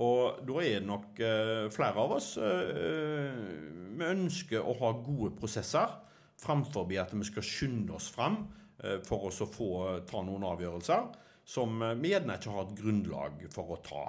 Og 0.00 0.40
da 0.48 0.62
er 0.62 0.78
det 0.80 0.88
nok 0.88 1.20
eh, 1.20 1.66
flere 1.72 2.00
av 2.00 2.14
oss 2.16 2.30
eh, 2.40 3.34
Vi 3.92 4.06
ønsker 4.08 4.64
å 4.64 4.72
ha 4.78 4.92
gode 4.96 5.34
prosesser 5.36 5.98
framfor 6.40 6.88
at 6.96 7.12
vi 7.12 7.26
skal 7.28 7.44
skynde 7.44 7.92
oss 7.98 8.08
fram 8.10 8.38
eh, 8.80 9.02
for 9.04 9.28
oss 9.28 9.42
å 9.44 9.50
få 9.52 10.00
ta 10.08 10.24
noen 10.24 10.48
avgjørelser 10.48 11.12
som 11.44 11.76
vi 12.00 12.14
gjerne 12.14 12.38
ikke 12.38 12.54
har 12.54 12.64
et 12.64 12.76
grunnlag 12.78 13.44
for 13.52 13.74
å 13.74 13.80
ta. 13.84 14.02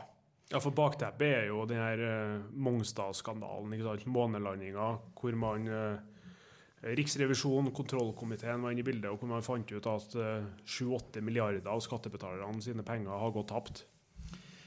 Ja, 0.53 0.61
for 0.61 0.71
Bakteppet 0.77 1.31
er 1.41 1.47
jo 1.49 1.63
den 1.65 1.81
her 1.81 2.01
Mongstad-skandalen, 2.53 3.73
månelandinga, 4.05 4.89
hvor 5.17 5.37
man 5.41 5.65
Riksrevisjonen, 6.83 7.71
kontrollkomiteen 7.75 8.63
var 8.63 8.73
inne 8.73 8.83
i 8.83 8.87
bildet, 8.87 9.09
og 9.11 9.21
hvor 9.21 9.31
man 9.31 9.45
fant 9.45 9.71
ut 9.71 9.87
at 9.87 10.15
uh, 10.19 10.45
7-8 10.67 11.23
milliarder 11.23 11.69
av 11.71 11.79
skattebetalerne 11.85 12.63
sine 12.63 12.83
penger 12.83 13.15
har 13.23 13.31
gått 13.35 13.51
tapt. 13.53 13.83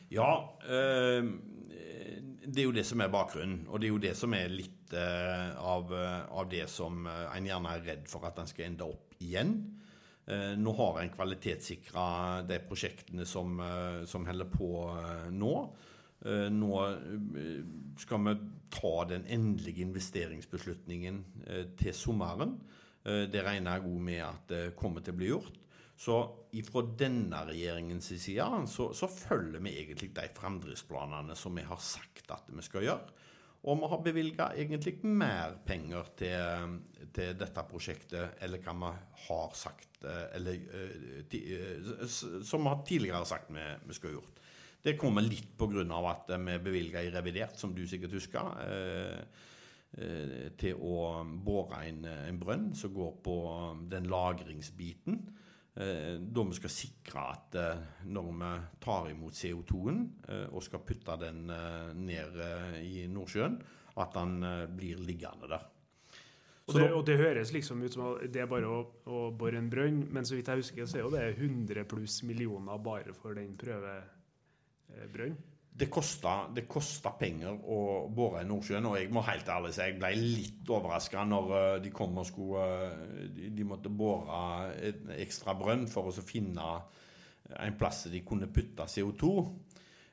Ja, 0.08 0.30
uh, 0.64 1.28
det 2.46 2.62
er 2.62 2.68
jo 2.68 2.76
det 2.76 2.86
som 2.88 3.02
er 3.04 3.12
bakgrunnen. 3.12 3.66
Og 3.68 3.82
det 3.82 3.90
er 3.90 3.92
jo 3.92 4.04
det 4.06 4.14
som 4.16 4.36
er 4.38 4.48
litt 4.52 4.94
uh, 4.96 5.52
av, 5.60 5.92
av, 5.92 6.46
det 6.48 6.64
som 6.72 7.04
en 7.04 7.50
gjerne 7.50 7.74
er 7.76 7.88
redd 7.90 8.08
for 8.08 8.24
at 8.28 8.40
en 8.40 8.48
skal 8.48 8.70
ende 8.70 8.88
opp 8.88 9.18
igjen. 9.20 9.58
Eh, 10.26 10.56
nå 10.58 10.72
har 10.74 10.96
en 10.98 11.12
kvalitetssikra 11.14 12.42
de 12.48 12.58
prosjektene 12.66 13.26
som, 13.26 13.60
eh, 13.62 14.04
som 14.10 14.26
holder 14.26 14.48
på 14.50 14.70
eh, 14.90 15.28
nå. 15.30 15.52
Nå 16.24 16.78
skal 18.00 18.22
vi 18.24 18.32
ta 18.72 18.92
den 19.10 19.26
endelige 19.30 19.84
investeringsbeslutningen 19.84 21.18
til 21.78 21.94
sommeren. 21.94 22.56
Det 23.04 23.42
regner 23.44 23.76
jeg 23.76 23.84
òg 23.86 24.00
med 24.08 24.22
at 24.24 24.48
det 24.50 24.62
kommer 24.80 25.04
til 25.04 25.14
å 25.14 25.18
bli 25.20 25.28
gjort. 25.28 25.60
Så 25.96 26.16
fra 26.66 26.82
denne 26.98 27.42
regjeringens 27.48 28.10
side 28.20 28.48
så, 28.68 28.90
så 28.96 29.08
følger 29.08 29.62
vi 29.64 29.76
egentlig 29.80 30.10
de 30.16 30.26
fremdriftsplanene 30.36 31.36
som 31.38 31.56
vi 31.56 31.64
har 31.68 31.80
sagt 31.80 32.32
at 32.34 32.50
vi 32.52 32.64
skal 32.64 32.88
gjøre. 32.88 33.22
Og 33.66 33.80
vi 33.80 33.88
har 33.90 34.02
bevilga 34.02 34.50
egentlig 34.54 34.94
mer 35.02 35.56
penger 35.66 36.10
til, 36.18 36.76
til, 37.14 37.32
dette 37.38 37.64
prosjektet 37.66 38.42
eller 38.44 38.62
hva 38.62 38.74
vi 38.78 38.90
har 39.26 39.56
sagt 39.58 40.04
eh, 40.06 40.26
Eller 40.36 40.60
eh, 40.70 41.24
eh, 41.34 42.04
som 42.06 42.68
vi 42.68 42.74
tidligere 42.86 43.24
har 43.24 43.26
sagt 43.26 43.50
vi, 43.50 43.64
vi 43.88 43.96
skal 43.96 44.14
gjort. 44.14 44.42
Det 44.86 44.94
kommer 44.98 45.24
litt 45.26 45.56
pga. 45.58 45.82
at 46.12 46.30
vi 46.30 46.58
bevilga 46.62 47.02
i 47.02 47.10
revidert, 47.10 47.58
som 47.58 47.74
du 47.74 47.82
sikkert 47.86 48.14
husker, 48.14 48.52
til 50.60 50.78
å 50.78 51.24
bore 51.24 51.80
en, 51.88 52.04
en 52.06 52.38
brønn 52.38 52.68
som 52.78 52.92
går 52.94 53.16
på 53.24 53.36
den 53.90 54.06
lagringsbiten. 54.12 55.18
Eh, 55.76 56.14
da 56.20 56.42
vi 56.48 56.56
skal 56.56 56.72
sikre 56.72 57.22
at 57.34 57.56
eh, 57.60 57.80
når 58.08 58.28
vi 58.32 58.50
tar 58.80 59.10
imot 59.10 59.36
CO2-en 59.36 59.98
eh, 60.24 60.46
og 60.48 60.62
skal 60.64 60.80
putte 60.80 61.18
den 61.20 61.42
ned 62.00 62.38
i 62.80 63.02
Nordsjøen, 63.12 63.58
at 64.00 64.14
den 64.16 64.38
blir 64.76 65.02
liggende 65.04 65.50
der. 65.50 65.66
Og 66.66 66.74
det, 66.74 66.86
og 66.96 67.04
det, 67.06 67.18
høres 67.20 67.52
liksom 67.52 67.84
ut 67.84 67.92
som 67.92 68.06
at 68.08 68.24
det 68.32 68.40
er 68.42 68.48
bare 68.50 68.66
å, 68.72 68.78
å 69.12 69.20
bore 69.36 69.60
en 69.60 69.68
brønn, 69.70 70.00
men 70.10 70.24
så 70.26 70.34
vidt 70.34 70.48
jeg 70.48 70.64
husker, 70.64 70.88
så 70.88 70.98
er 70.98 71.04
jo 71.04 71.12
det 71.12 71.26
100 71.36 71.84
pluss 71.92 72.22
millioner 72.26 72.80
bare 72.82 73.12
for 73.14 73.36
den 73.36 73.52
prøvebrønnen 74.86 75.44
det 75.76 75.90
kosta, 75.92 76.46
det 76.56 76.64
kosta 76.68 77.12
penger 77.20 77.58
å 77.68 77.78
bore 78.16 78.40
i 78.40 78.48
Nordsjøen, 78.48 78.86
og 78.88 78.96
jeg 78.96 79.10
må 79.12 79.20
helt 79.26 79.48
ærlig 79.52 79.74
si 79.76 79.84
jeg 79.84 79.98
ble 79.98 80.12
litt 80.16 80.70
overraska 80.72 81.24
når 81.28 81.52
eh, 81.58 81.72
de 81.84 81.92
kom 81.92 82.16
og 82.16 82.28
skulle 82.28 82.62
eh, 82.86 83.50
De 83.52 83.66
måtte 83.68 83.92
bore 83.92 84.40
en 84.88 85.12
ekstra 85.18 85.56
brønn 85.58 85.84
for 85.92 86.08
å 86.08 86.24
finne 86.24 86.70
en 87.60 87.76
plass 87.78 88.06
de 88.10 88.22
kunne 88.26 88.48
putte 88.50 88.88
CO2. 88.90 89.32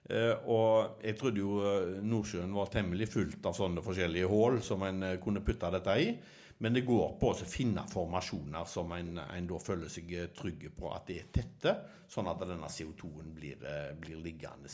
Eh, 0.10 0.36
og 0.51 1.03
jeg 1.03 1.15
trodde 1.19 1.39
jo 1.39 1.60
Nordsjøen 2.03 2.55
var 2.55 2.72
temmelig 2.74 3.07
fullt 3.13 3.45
av 3.48 3.55
sånne 3.55 3.83
forskjellige 3.86 4.31
hull 4.31 4.60
som 4.65 4.83
en 4.88 5.13
kunne 5.24 5.43
putte 5.45 5.72
dette 5.77 6.00
i. 6.00 6.15
Men 6.63 6.75
det 6.75 6.86
går 6.88 7.15
på 7.19 7.31
å 7.33 7.48
finne 7.50 7.83
formasjoner 7.91 8.67
som 8.69 8.91
en, 8.95 9.17
en, 9.24 9.48
da 9.50 9.60
føler 9.60 9.89
seg 9.91 10.12
trygge 10.38 10.69
på 10.72 10.91
at 10.93 11.10
det 11.10 11.17
er 11.19 11.31
tette, 11.36 11.74
sånn 12.07 12.29
at 12.31 12.43
denne 12.45 12.69
CO2-en 12.72 13.33
blir, 13.36 13.57
eh, 13.67 13.89
blir, 14.00 14.22
liggende 14.24 14.69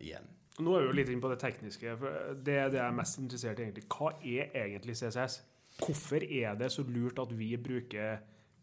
igjen. 0.00 0.30
Nå 0.62 0.72
er 0.72 0.86
vi 0.86 0.88
jo 0.88 0.94
litt 0.96 1.10
inne 1.12 1.20
på 1.20 1.32
det 1.32 1.40
tekniske. 1.42 1.96
for 2.00 2.38
Det 2.40 2.56
er 2.56 2.70
det 2.72 2.80
jeg 2.80 2.86
er 2.86 2.96
mest 2.96 3.20
interessert 3.20 3.58
i. 3.58 3.66
egentlig. 3.66 3.84
Hva 3.92 4.14
er 4.22 4.56
egentlig 4.62 4.96
CCS? 4.96 5.42
Hvorfor 5.82 6.24
er 6.24 6.56
det 6.56 6.70
så 6.72 6.86
lurt 6.88 7.18
at 7.20 7.34
vi 7.36 7.50
bruker 7.60 8.22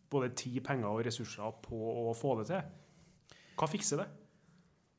både 0.10 0.32
tid, 0.34 0.64
penger 0.66 0.88
og 0.88 1.06
ressurser 1.06 1.54
på 1.62 1.78
å 2.10 2.16
få 2.18 2.40
det 2.40 2.48
til? 2.50 3.38
Hva 3.60 3.70
fikser 3.70 4.02
det? 4.02 4.08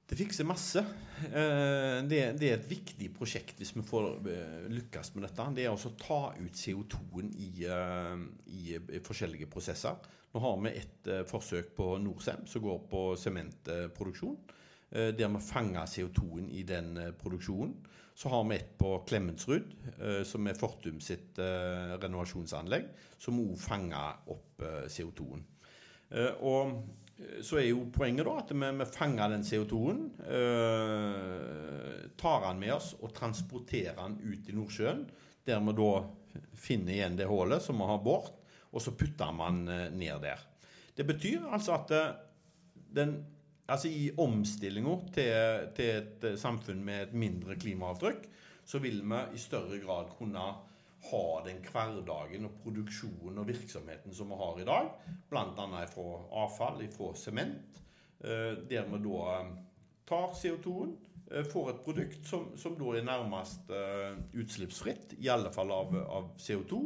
Det 0.05 0.19
fikser 0.19 0.45
masse. 0.45 0.83
Eh, 1.25 1.99
det, 2.05 2.19
er 2.21 2.59
et 2.59 2.67
viktig 2.69 3.09
prosjekt 3.17 3.61
hvis 3.61 3.73
vi 3.73 3.85
får 3.87 4.09
eh, 4.29 4.67
lykkes 4.73 5.15
med 5.15 5.25
dette. 5.25 5.47
Det 5.57 5.65
er 5.65 5.73
å 5.73 5.93
ta 6.01 6.19
ut 6.37 6.61
CO2-en 6.61 7.31
i, 7.41 7.49
eh, 7.65 8.27
i, 8.53 9.01
forskjellige 9.05 9.49
prosesser. 9.53 9.97
Nå 10.35 10.43
har 10.45 10.59
vi 10.61 10.75
et 10.77 11.09
forsøk 11.31 11.73
på 11.77 11.95
Norcem 12.03 12.45
som 12.51 12.65
går 12.65 12.85
på 12.91 13.03
sementproduksjon. 13.21 14.37
Der 14.95 15.31
vi 15.31 15.41
fanger 15.43 15.87
CO2-en 15.91 16.49
i 16.55 16.65
den 16.67 16.99
produksjonen. 17.19 17.73
Så 18.19 18.31
har 18.31 18.43
vi 18.47 18.59
et 18.59 18.75
på 18.79 18.91
Klemetsrud, 19.07 19.73
som 20.27 20.51
er 20.51 20.59
Fortum 20.59 20.99
sitt 21.03 21.39
renovasjonsanlegg, 21.39 22.91
som 23.19 23.39
òg 23.43 23.55
fanger 23.63 24.27
opp 24.35 24.67
CO2-en. 24.91 25.47
Og 26.47 26.75
så 27.43 27.61
er 27.61 27.69
jo 27.69 27.85
poenget 27.95 28.27
da 28.27 28.35
at 28.41 28.51
vi, 28.51 28.71
vi 28.79 28.87
fanger 28.91 29.31
den 29.31 29.45
CO2-en, 29.47 30.01
eh, 30.27 32.09
tar 32.19 32.49
den 32.49 32.63
med 32.63 32.75
oss 32.75 32.95
og 33.01 33.15
transporterer 33.15 34.01
den 34.01 34.19
ut 34.25 34.51
i 34.51 34.57
Nordsjøen. 34.57 35.05
Der 35.47 35.61
vi 35.63 35.77
da 35.79 35.91
finner 36.59 36.97
igjen 36.97 37.19
det 37.19 37.29
hullet 37.31 37.63
som 37.63 37.79
vi 37.79 37.87
har 37.87 38.03
bort, 38.03 38.35
og 38.75 38.83
så 38.83 38.95
putter 38.99 39.31
man 39.37 39.63
øh, 39.69 39.87
ned 39.95 40.23
der. 40.25 40.43
Det 40.97 41.07
betyr 41.07 41.47
altså 41.53 41.77
at 41.77 41.95
øh, 41.95 42.11
den, 42.97 43.17
altså 43.69 43.89
i 43.89 44.11
omstillinga 44.19 44.97
til, 45.15 45.71
til, 45.77 45.91
et 46.01 46.29
øh, 46.33 46.39
samfunn 46.39 46.83
med 46.85 47.09
et 47.09 47.15
mindre 47.15 47.57
klimaavtrykk, 47.57 48.27
så 48.65 48.81
vil 48.83 49.03
vi 49.05 49.21
i 49.35 49.39
større 49.39 49.79
grad 49.85 50.11
kunne 50.19 50.41
ha 51.11 51.25
den 51.45 51.61
hverdagen 51.65 52.47
og 52.49 52.59
produksjonen 52.63 53.41
og 53.43 53.49
virksomheten 53.49 54.15
som 54.15 54.31
vi 54.33 54.39
har 54.41 54.61
i 54.61 54.67
dag, 54.69 54.91
bl.a. 55.31 55.83
fra 55.91 56.07
avfall, 56.45 56.85
fra 56.93 57.11
sement, 57.19 57.81
eh, 58.25 58.55
der 58.71 58.89
vi 58.91 59.03
da 59.05 59.25
eh, 59.35 59.51
tar 60.09 60.33
CO2-en, 60.39 60.95
eh, 61.31 61.45
får 61.51 61.71
et 61.71 61.83
produkt 61.85 62.29
som, 62.29 62.51
som, 62.61 62.77
da 62.81 62.95
er 62.97 63.07
nærmest 63.07 63.73
utslippsfritt, 64.33 65.17
i 65.19 65.31
alle 65.33 65.53
fall 65.53 65.73
av, 65.75 65.97
av 66.05 66.31
CO2. 66.41 66.85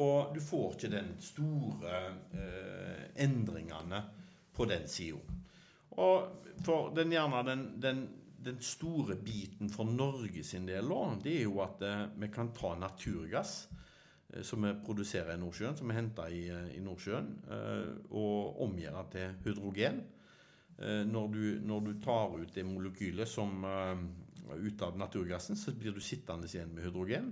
Og 0.00 0.32
du 0.32 0.40
får 0.40 0.72
ikke 0.74 0.88
den 0.90 1.10
store 1.22 1.98
endringene 3.20 3.98
på 4.56 4.64
den 4.66 4.88
sida. 4.88 5.20
Og 6.00 6.48
for 6.64 6.88
den, 6.96 7.12
gjerne 7.12 7.42
den, 7.46 7.66
den 7.82 8.00
den 8.44 8.60
store 8.60 9.16
biten 9.16 9.70
for 9.70 9.88
Norge 9.88 10.42
sin 10.44 10.66
del 10.66 10.90
det 11.22 11.36
er 11.36 11.44
jo 11.46 11.60
at 11.64 11.82
eh, 11.86 12.06
vi 12.18 12.28
kan 12.32 12.52
ta 12.54 12.74
naturgass 12.78 13.68
eh, 14.32 14.42
som 14.42 14.62
vi 14.62 14.72
produserer 14.84 15.34
i 15.34 15.40
Nordsjøen, 15.40 15.76
som 15.76 15.88
vi 15.88 15.96
henter 15.96 16.28
i, 16.32 16.42
eh, 16.48 16.76
i 16.76 16.80
Nordsjøen, 16.80 17.30
og 18.10 18.62
omgjøre 18.62 19.06
til 19.12 19.38
hydrogen. 19.44 20.02
Når 20.82 21.26
du, 21.30 21.42
når 21.62 21.80
du, 21.84 21.90
tar 22.02 22.32
ut 22.40 22.54
det 22.54 22.64
molekylet 22.66 23.28
som 23.28 23.60
ut 23.62 24.82
av 24.82 24.96
naturgassen, 24.98 25.54
så 25.54 25.70
blir 25.76 25.92
du 25.94 26.00
sittende 26.02 26.48
igjen 26.48 26.72
med 26.74 26.88
hydrogen. 26.88 27.28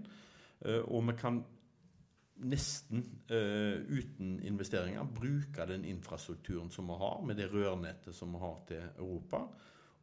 Og 0.93 1.02
vi 1.09 1.14
kan 1.19 1.40
nesten 2.52 3.02
uten 3.26 4.37
investeringer 4.47 5.09
bruke 5.17 5.67
den 5.67 5.88
infrastrukturen 5.88 6.71
som 6.71 6.93
vi 6.93 7.00
har, 7.00 7.25
med 7.26 7.40
det 7.40 7.49
rørnettet 7.50 8.14
som 8.14 8.37
vi 8.37 8.45
har 8.45 8.61
til 8.69 8.87
Europa 9.00 9.43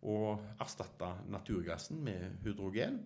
og 0.05 0.43
erstatte 0.61 1.09
naturgassen 1.31 2.03
med 2.03 2.41
hydrogen. 2.43 2.99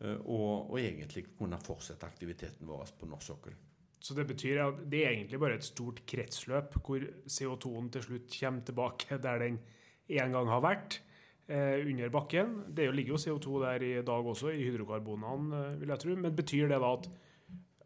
Eh, 0.00 0.18
og, 0.26 0.70
og, 0.70 0.76
egentlig 0.80 1.26
kunne 1.38 1.58
fortsette 1.62 2.08
aktiviteten 2.08 2.68
vår 2.68 2.92
på 2.98 3.08
norsk 3.08 3.32
sokkel. 3.32 3.56
Så 3.96 4.14
det 4.14 4.26
betyr 4.28 4.60
at 4.62 4.82
det 4.92 5.02
er 5.02 5.14
egentlig 5.14 5.40
bare 5.40 5.56
et 5.56 5.66
stort 5.66 6.02
kretsløp 6.06 6.76
hvor 6.84 7.02
CO2-en 7.32 7.88
til 7.94 8.04
slutt 8.04 8.34
kommer 8.36 8.66
tilbake 8.66 9.18
der 9.22 9.40
den 9.42 9.58
en 10.06 10.36
gang 10.36 10.50
har 10.52 10.60
vært, 10.62 11.00
eh, 11.48 11.80
under 11.80 12.12
bakken. 12.12 12.52
Det 12.76 12.90
ligger 12.94 13.16
jo 13.16 13.22
CO2 13.24 13.62
der 13.64 13.82
i 13.82 13.94
dag 14.02 14.26
også, 14.26 14.52
i 14.52 14.68
hydrokarbonene, 14.68 15.62
eh, 15.72 15.80
vil 15.80 15.88
jeg 15.88 15.98
tro. 15.98 16.16
Men 16.16 16.36
betyr 16.36 16.68
det 16.68 16.80
da 16.82 16.92
at, 16.92 17.08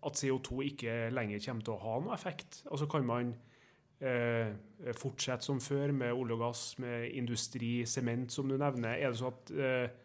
at 0.07 0.19
CO2 0.19 0.61
ikke 0.73 0.99
lenger 1.15 1.41
kommer 1.47 1.63
til 1.63 1.75
å 1.75 1.83
ha 1.85 2.01
noe 2.01 2.15
effekt? 2.15 2.65
Altså 2.71 2.91
kan 2.91 3.07
man 3.07 3.35
fortsette 4.01 5.45
som 5.45 5.59
før 5.61 5.93
med 5.93 6.15
olje 6.17 6.37
og 6.39 6.41
gass, 6.47 6.63
med 6.81 7.11
industri, 7.19 7.83
sement, 7.85 8.33
som 8.33 8.49
du 8.49 8.57
nevner? 8.57 8.97
Er 8.97 9.13
det 9.13 9.21
sånn 9.21 9.35
at 9.35 9.53
eh, 9.53 9.99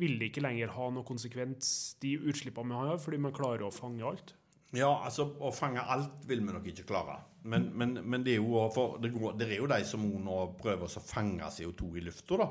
vil 0.00 0.18
det 0.20 0.30
ikke 0.30 0.44
lenger 0.44 0.72
ha 0.76 0.90
noen 0.92 1.06
konsekvens, 1.08 1.72
de 2.02 2.14
utslippene 2.20 2.72
vi 2.72 2.92
har, 2.92 3.00
fordi 3.00 3.20
man 3.24 3.34
klarer 3.36 3.66
å 3.66 3.74
fange 3.74 4.04
alt? 4.08 4.34
Ja, 4.72 4.88
altså 5.04 5.26
å 5.44 5.50
fange 5.52 5.82
alt 5.84 6.22
vil 6.28 6.40
vi 6.40 6.52
nok 6.52 6.68
ikke 6.72 6.86
klare. 6.88 7.18
Men, 7.44 7.68
men, 7.76 7.98
men 8.08 8.22
det, 8.24 8.38
er 8.38 8.40
jo, 8.40 8.62
det, 9.02 9.10
går, 9.12 9.34
det, 9.36 9.50
er 9.50 9.60
jo 9.60 9.68
de 9.68 9.82
som 9.84 10.04
nå 10.24 10.38
prøver 10.60 10.86
å 10.86 11.02
fange 11.04 11.50
CO2 11.52 11.90
i 12.00 12.06
lufta. 12.06 12.38
da. 12.40 12.48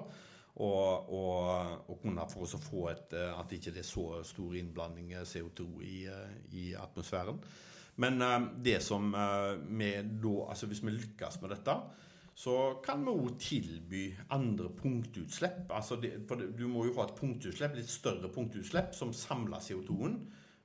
Og, 0.62 1.10
og, 1.16 1.88
og, 1.88 1.96
kunne 2.04 2.28
for 2.30 2.44
å 2.44 2.60
få 2.62 2.88
et, 2.92 3.16
eh, 3.18 3.32
at 3.40 3.54
ikke 3.56 3.72
det 3.74 3.86
er 3.86 3.88
så 3.88 4.20
stor 4.28 4.58
innblanding 4.60 5.14
CO2 5.26 5.68
i, 5.88 5.98
eh, 6.12 6.34
i, 6.52 6.66
atmosfæren. 6.78 7.40
Men 8.00 8.22
uh, 8.22 8.38
det 8.64 8.80
som 8.86 9.12
uh, 9.14 9.58
vi 9.68 9.92
da 10.00 10.36
Altså 10.48 10.70
hvis 10.72 10.84
vi 10.86 10.94
lykkes 10.96 11.42
med 11.42 11.52
dette, 11.56 11.76
så 12.34 12.56
kan 12.86 13.04
vi 13.06 13.12
òg 13.12 13.34
tilby 13.42 14.04
andre 14.34 14.70
punktutslipp. 14.78 15.68
Altså 15.76 15.98
det, 16.02 16.14
for 16.30 16.40
du 16.40 16.64
må 16.72 16.86
jo 16.88 16.96
ha 16.98 17.06
et 17.10 17.18
punktutslipp, 17.18 17.76
litt 17.78 17.92
større 17.92 18.32
punktutslipp 18.34 18.96
som 18.98 19.12
samler 19.16 19.62
CO2-en. 19.62 20.16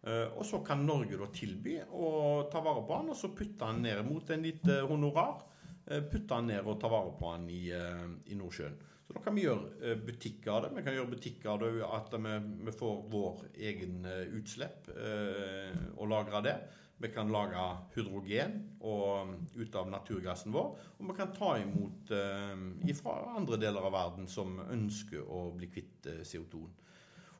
Eh, 0.06 0.26
og 0.38 0.44
så 0.46 0.62
kan 0.66 0.84
Norge 0.86 1.18
da 1.18 1.26
tilby 1.34 1.80
å 1.98 2.08
ta 2.52 2.62
vare 2.62 2.84
på 2.86 3.00
den, 3.00 3.10
og 3.10 3.18
så 3.18 3.32
putte 3.34 3.66
den 3.66 3.82
ned 3.88 4.04
mot 4.06 4.30
en 4.30 4.44
lite 4.46 4.80
honorar. 4.86 5.40
Eh, 5.84 6.04
putte 6.06 6.36
den 6.36 6.52
ned 6.52 6.66
og 6.66 6.78
ta 6.82 6.90
vare 6.92 7.16
på 7.18 7.32
den 7.34 7.48
i, 7.50 7.64
eh, 7.74 8.06
i 8.30 8.38
Nordsjøen. 8.38 8.78
Så 9.06 9.14
da 9.14 9.20
kan 9.22 9.34
vi 9.34 9.44
gjøre 9.44 9.98
butikker 10.02 10.50
av 10.50 10.62
det. 10.62 10.70
Vi 10.76 10.82
kan 10.82 10.94
gjøre 10.94 11.12
butikker 11.12 11.50
av 11.50 11.60
det 11.62 11.82
at 11.86 12.14
vi, 12.14 12.38
vi 12.66 12.72
får 12.74 12.96
vår 13.10 13.44
egen 13.54 14.00
utslipp 14.34 14.88
og 14.90 16.08
lagre 16.10 16.40
det. 16.42 16.56
Vi 16.96 17.10
kan 17.12 17.28
lage 17.28 17.60
hydrogen 17.92 18.54
og, 18.80 19.34
ut 19.52 19.74
av 19.76 19.90
naturgassen 19.92 20.54
vår. 20.54 20.70
Og 20.96 21.10
vi 21.10 21.16
kan 21.18 21.34
ta 21.36 21.52
imot 21.60 22.12
eh, 22.16 22.94
fra 22.96 23.16
andre 23.36 23.58
deler 23.60 23.84
av 23.84 23.92
verden 23.92 24.28
som 24.30 24.56
ønsker 24.64 25.26
å 25.28 25.50
bli 25.56 25.68
kvitt 25.72 26.08
eh, 26.08 26.22
CO2-en. 26.24 26.72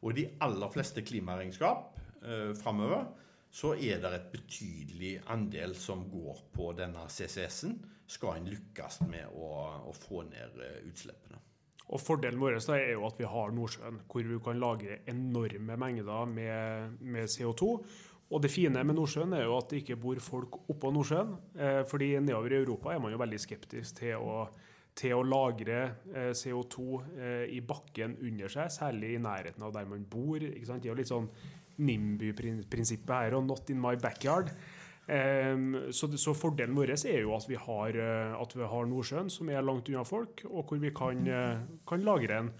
Og 0.02 0.12
i 0.12 0.18
de 0.18 0.26
aller 0.44 0.72
fleste 0.74 1.04
klimaregnskap 1.06 1.96
eh, 2.20 2.52
framover, 2.58 3.06
så 3.56 3.72
er 3.80 4.02
det 4.02 4.12
et 4.12 4.30
betydelig 4.34 5.12
andel 5.32 5.72
som 5.78 6.04
går 6.10 6.42
på 6.52 6.72
denne 6.76 7.06
CCS-en. 7.08 7.78
Skal 8.06 8.38
en 8.38 8.50
lykkes 8.52 9.00
med 9.08 9.32
å, 9.32 9.48
å 9.88 9.94
få 9.96 10.26
ned 10.28 10.60
eh, 10.60 10.82
utslippene. 10.90 11.40
Og 11.86 12.02
Fordelen 12.02 12.40
vår 12.42 12.58
er 12.74 12.96
jo 12.96 13.06
at 13.06 13.18
vi 13.18 13.28
har 13.30 13.54
Nordsjøen, 13.54 14.00
hvor 14.10 14.26
vi 14.26 14.38
kan 14.42 14.58
lagre 14.58 14.98
enorme 15.06 15.76
mengder 15.78 16.28
med, 16.28 16.98
med 17.00 17.30
CO2. 17.30 17.76
Og 18.30 18.42
Det 18.42 18.50
fine 18.50 18.82
med 18.82 18.96
Nordsjøen 18.98 19.32
er 19.36 19.44
jo 19.44 19.56
at 19.56 19.70
det 19.70 19.84
ikke 19.84 20.00
bor 20.02 20.18
folk 20.18 20.56
oppå 20.66 20.90
Nordsjøen. 20.90 21.36
Eh, 21.54 21.82
fordi 21.86 22.16
nedover 22.18 22.52
i 22.52 22.62
Europa 22.62 22.94
er 22.94 22.98
man 22.98 23.12
jo 23.12 23.20
veldig 23.22 23.38
skeptisk 23.38 24.00
til 24.00 24.16
å 24.18 24.46
til 24.96 25.12
å 25.12 25.24
lagre 25.26 25.80
eh, 26.14 26.30
CO2 26.36 26.86
eh, 27.20 27.44
i 27.52 27.60
bakken 27.64 28.16
under 28.24 28.52
seg, 28.52 28.72
særlig 28.72 29.14
i 29.16 29.20
nærheten 29.22 29.66
av 29.66 29.74
der 29.74 29.88
man 29.88 30.06
bor. 30.08 30.40
Ikke 30.40 30.70
sant? 30.70 30.82
Det 30.82 30.88
er 30.88 30.94
jo 30.94 31.00
litt 31.02 31.12
sånn 31.12 31.28
NIMBY-prinsippet 31.76 33.12
her, 33.12 33.36
og 33.36 33.44
'not 33.44 33.70
in 33.70 33.80
my 33.80 33.94
backyard'. 34.00 34.52
Så, 35.06 36.08
så, 36.18 36.32
fordelen 36.34 36.74
vår 36.74 36.90
er 36.96 37.20
jo 37.20 37.36
at 37.36 37.44
vi, 37.46 37.54
har, 37.54 37.94
eh, 37.94 38.32
at 38.34 38.56
vi 38.56 38.66
har 38.66 38.88
Nordsjøen, 38.90 39.28
som 39.30 39.48
er 39.52 39.62
langt 39.62 39.86
unna 39.92 40.02
folk, 40.02 40.42
og 40.48 40.66
hvor 40.66 40.80
vi 40.82 40.90
kan, 40.90 41.20
kan 41.86 42.02
lagre 42.02 42.40
en 42.40 42.50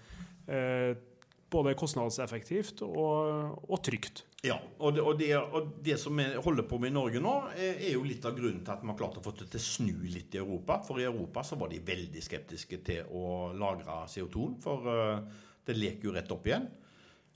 både 1.51 1.75
kostnadseffektivt 1.79 2.81
og, 2.85 3.61
og 3.67 3.83
trygt. 3.85 4.25
Ja, 4.45 4.57
og 4.77 4.93
det, 4.93 5.01
og, 5.01 5.15
det, 5.17 5.29
og 5.37 5.69
det, 5.83 5.95
som 5.99 6.17
vi 6.19 6.25
holder 6.43 6.65
på 6.69 6.77
med 6.81 6.91
i 6.91 6.95
Norge 6.95 7.21
nå, 7.23 7.33
er, 7.57 7.79
jo 7.89 8.03
litt 8.05 8.25
av 8.27 8.35
grunnen 8.37 8.61
til 8.65 8.73
at 8.73 8.83
vi 8.83 8.91
har 8.91 8.97
klart 8.99 9.17
å 9.17 9.23
få 9.25 9.33
det 9.39 9.47
til 9.49 9.61
å 9.61 9.65
snu 9.65 10.09
litt 10.13 10.35
i 10.37 10.41
Europa. 10.41 10.77
For 10.85 11.01
i 11.01 11.07
Europa 11.07 11.43
så 11.47 11.57
var 11.59 11.71
de 11.71 11.79
veldig 11.83 12.21
skeptiske 12.23 12.81
til 12.85 13.15
å 13.17 13.53
lagre 13.57 14.03
CO2, 14.11 14.49
for 14.63 14.91
uh, 14.91 15.47
det 15.65 15.77
leker 15.77 16.09
jo 16.09 16.13
rett 16.13 16.35
opp 16.35 16.45
igjen. 16.47 16.67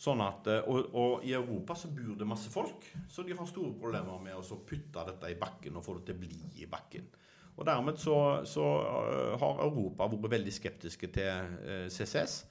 Sånn 0.01 0.21
at, 0.25 0.51
uh, 0.51 0.69
og, 0.69 0.93
og, 0.93 1.25
i 1.25 1.33
Europa 1.37 1.79
så 1.79 1.89
bor 1.95 2.13
det 2.19 2.29
masse 2.29 2.53
folk, 2.53 2.85
så 3.09 3.25
de 3.25 3.33
har 3.37 3.49
store 3.49 3.73
problemer 3.81 4.21
med 4.21 4.37
å 4.37 4.61
putte 4.67 5.07
dette 5.09 5.33
i 5.33 5.39
bakken 5.41 5.81
og 5.81 5.87
få 5.87 5.97
det 5.97 6.11
til 6.11 6.19
å 6.19 6.23
bli 6.27 6.61
i 6.61 6.69
bakken. 6.69 7.09
Og 7.57 7.65
dermed 7.67 7.97
så, 7.99 8.15
så 8.47 8.69
uh, 8.85 9.35
har 9.41 9.65
Europa 9.65 10.05
vært 10.11 10.35
veldig 10.37 10.57
skeptiske 10.59 11.11
til 11.17 11.59
CCS. 11.89 12.43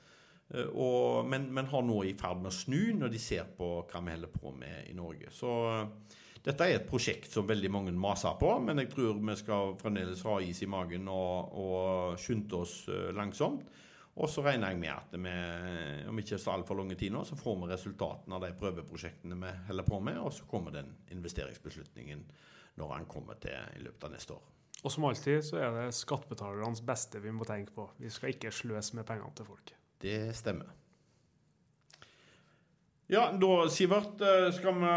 Eh, 0.55 0.71
og, 0.73 1.27
men, 1.29 1.49
men, 1.55 1.69
har 1.71 1.85
nå 1.87 2.03
i 2.07 2.17
ferd 2.19 2.43
med 2.43 2.53
å 2.53 2.55
snu 2.55 2.95
når 2.99 3.13
de 3.13 3.21
ser 3.23 3.51
på 3.57 3.73
hva 3.83 4.03
vi 4.05 4.17
holder 4.17 4.35
på 4.35 4.55
med 4.57 4.91
i 4.91 4.97
Norge. 4.97 5.31
Så 5.35 5.53
eh, 5.71 6.17
dette 6.45 6.67
er 6.67 6.79
et 6.79 6.89
prosjekt 6.89 7.31
som 7.33 7.49
veldig 7.49 7.71
mange 7.73 7.93
maser 7.93 8.39
på, 8.41 8.55
men 8.65 8.83
jeg 8.83 8.91
tror 8.95 9.21
vi 9.21 9.37
skal 9.39 9.77
fremdeles 9.81 10.25
ha 10.25 10.41
is 10.41 10.63
i 10.65 10.71
magen 10.71 11.11
og, 11.13 11.55
og 11.61 12.21
skynde 12.21 12.61
oss 12.65 12.83
eh, 12.89 13.11
langsomt. 13.17 13.69
Og 14.21 14.29
så 14.29 14.43
regner 14.45 14.73
jeg 14.73 14.81
med 14.83 14.91
at 14.91 15.13
vi, 15.15 15.33
om 16.11 16.19
ikke 16.19 16.37
så 16.41 16.51
altfor 16.53 16.77
lang 16.81 16.91
tid 16.99 17.15
nå, 17.15 17.23
så 17.25 17.39
får 17.39 17.55
vi 17.61 17.69
resultatene 17.71 18.37
av 18.37 18.43
de 18.43 18.51
prøveprosjektene 18.59 19.39
vi 19.39 19.53
holder 19.69 19.87
på 19.87 20.01
med, 20.03 20.19
og 20.21 20.35
så 20.35 20.49
kommer 20.51 20.75
den 20.75 20.91
investeringsbeslutningen 21.15 22.27
når 22.81 22.97
den 22.97 23.09
kommer 23.09 23.39
til 23.41 23.79
i 23.79 23.85
løpet 23.87 24.09
av 24.09 24.13
neste 24.13 24.37
år. 24.37 24.49
Og 24.81 24.93
som 24.93 25.07
alltid 25.09 25.45
så 25.47 25.61
er 25.63 25.75
det 25.77 25.89
skattebetalernes 25.97 26.83
beste 26.85 27.23
vi 27.23 27.33
må 27.33 27.47
tenke 27.49 27.73
på. 27.77 27.87
Vi 28.01 28.13
skal 28.13 28.35
ikke 28.35 28.53
sløse 28.53 28.99
med 28.99 29.09
pengene 29.09 29.33
til 29.37 29.49
folket. 29.49 29.80
Det 30.01 30.31
stemmer. 30.37 30.71
Ja, 33.11 33.33
da, 33.33 33.69
Sivert, 33.69 34.21
eh, 34.23 34.53
skal 34.55 34.77
vi, 34.79 34.91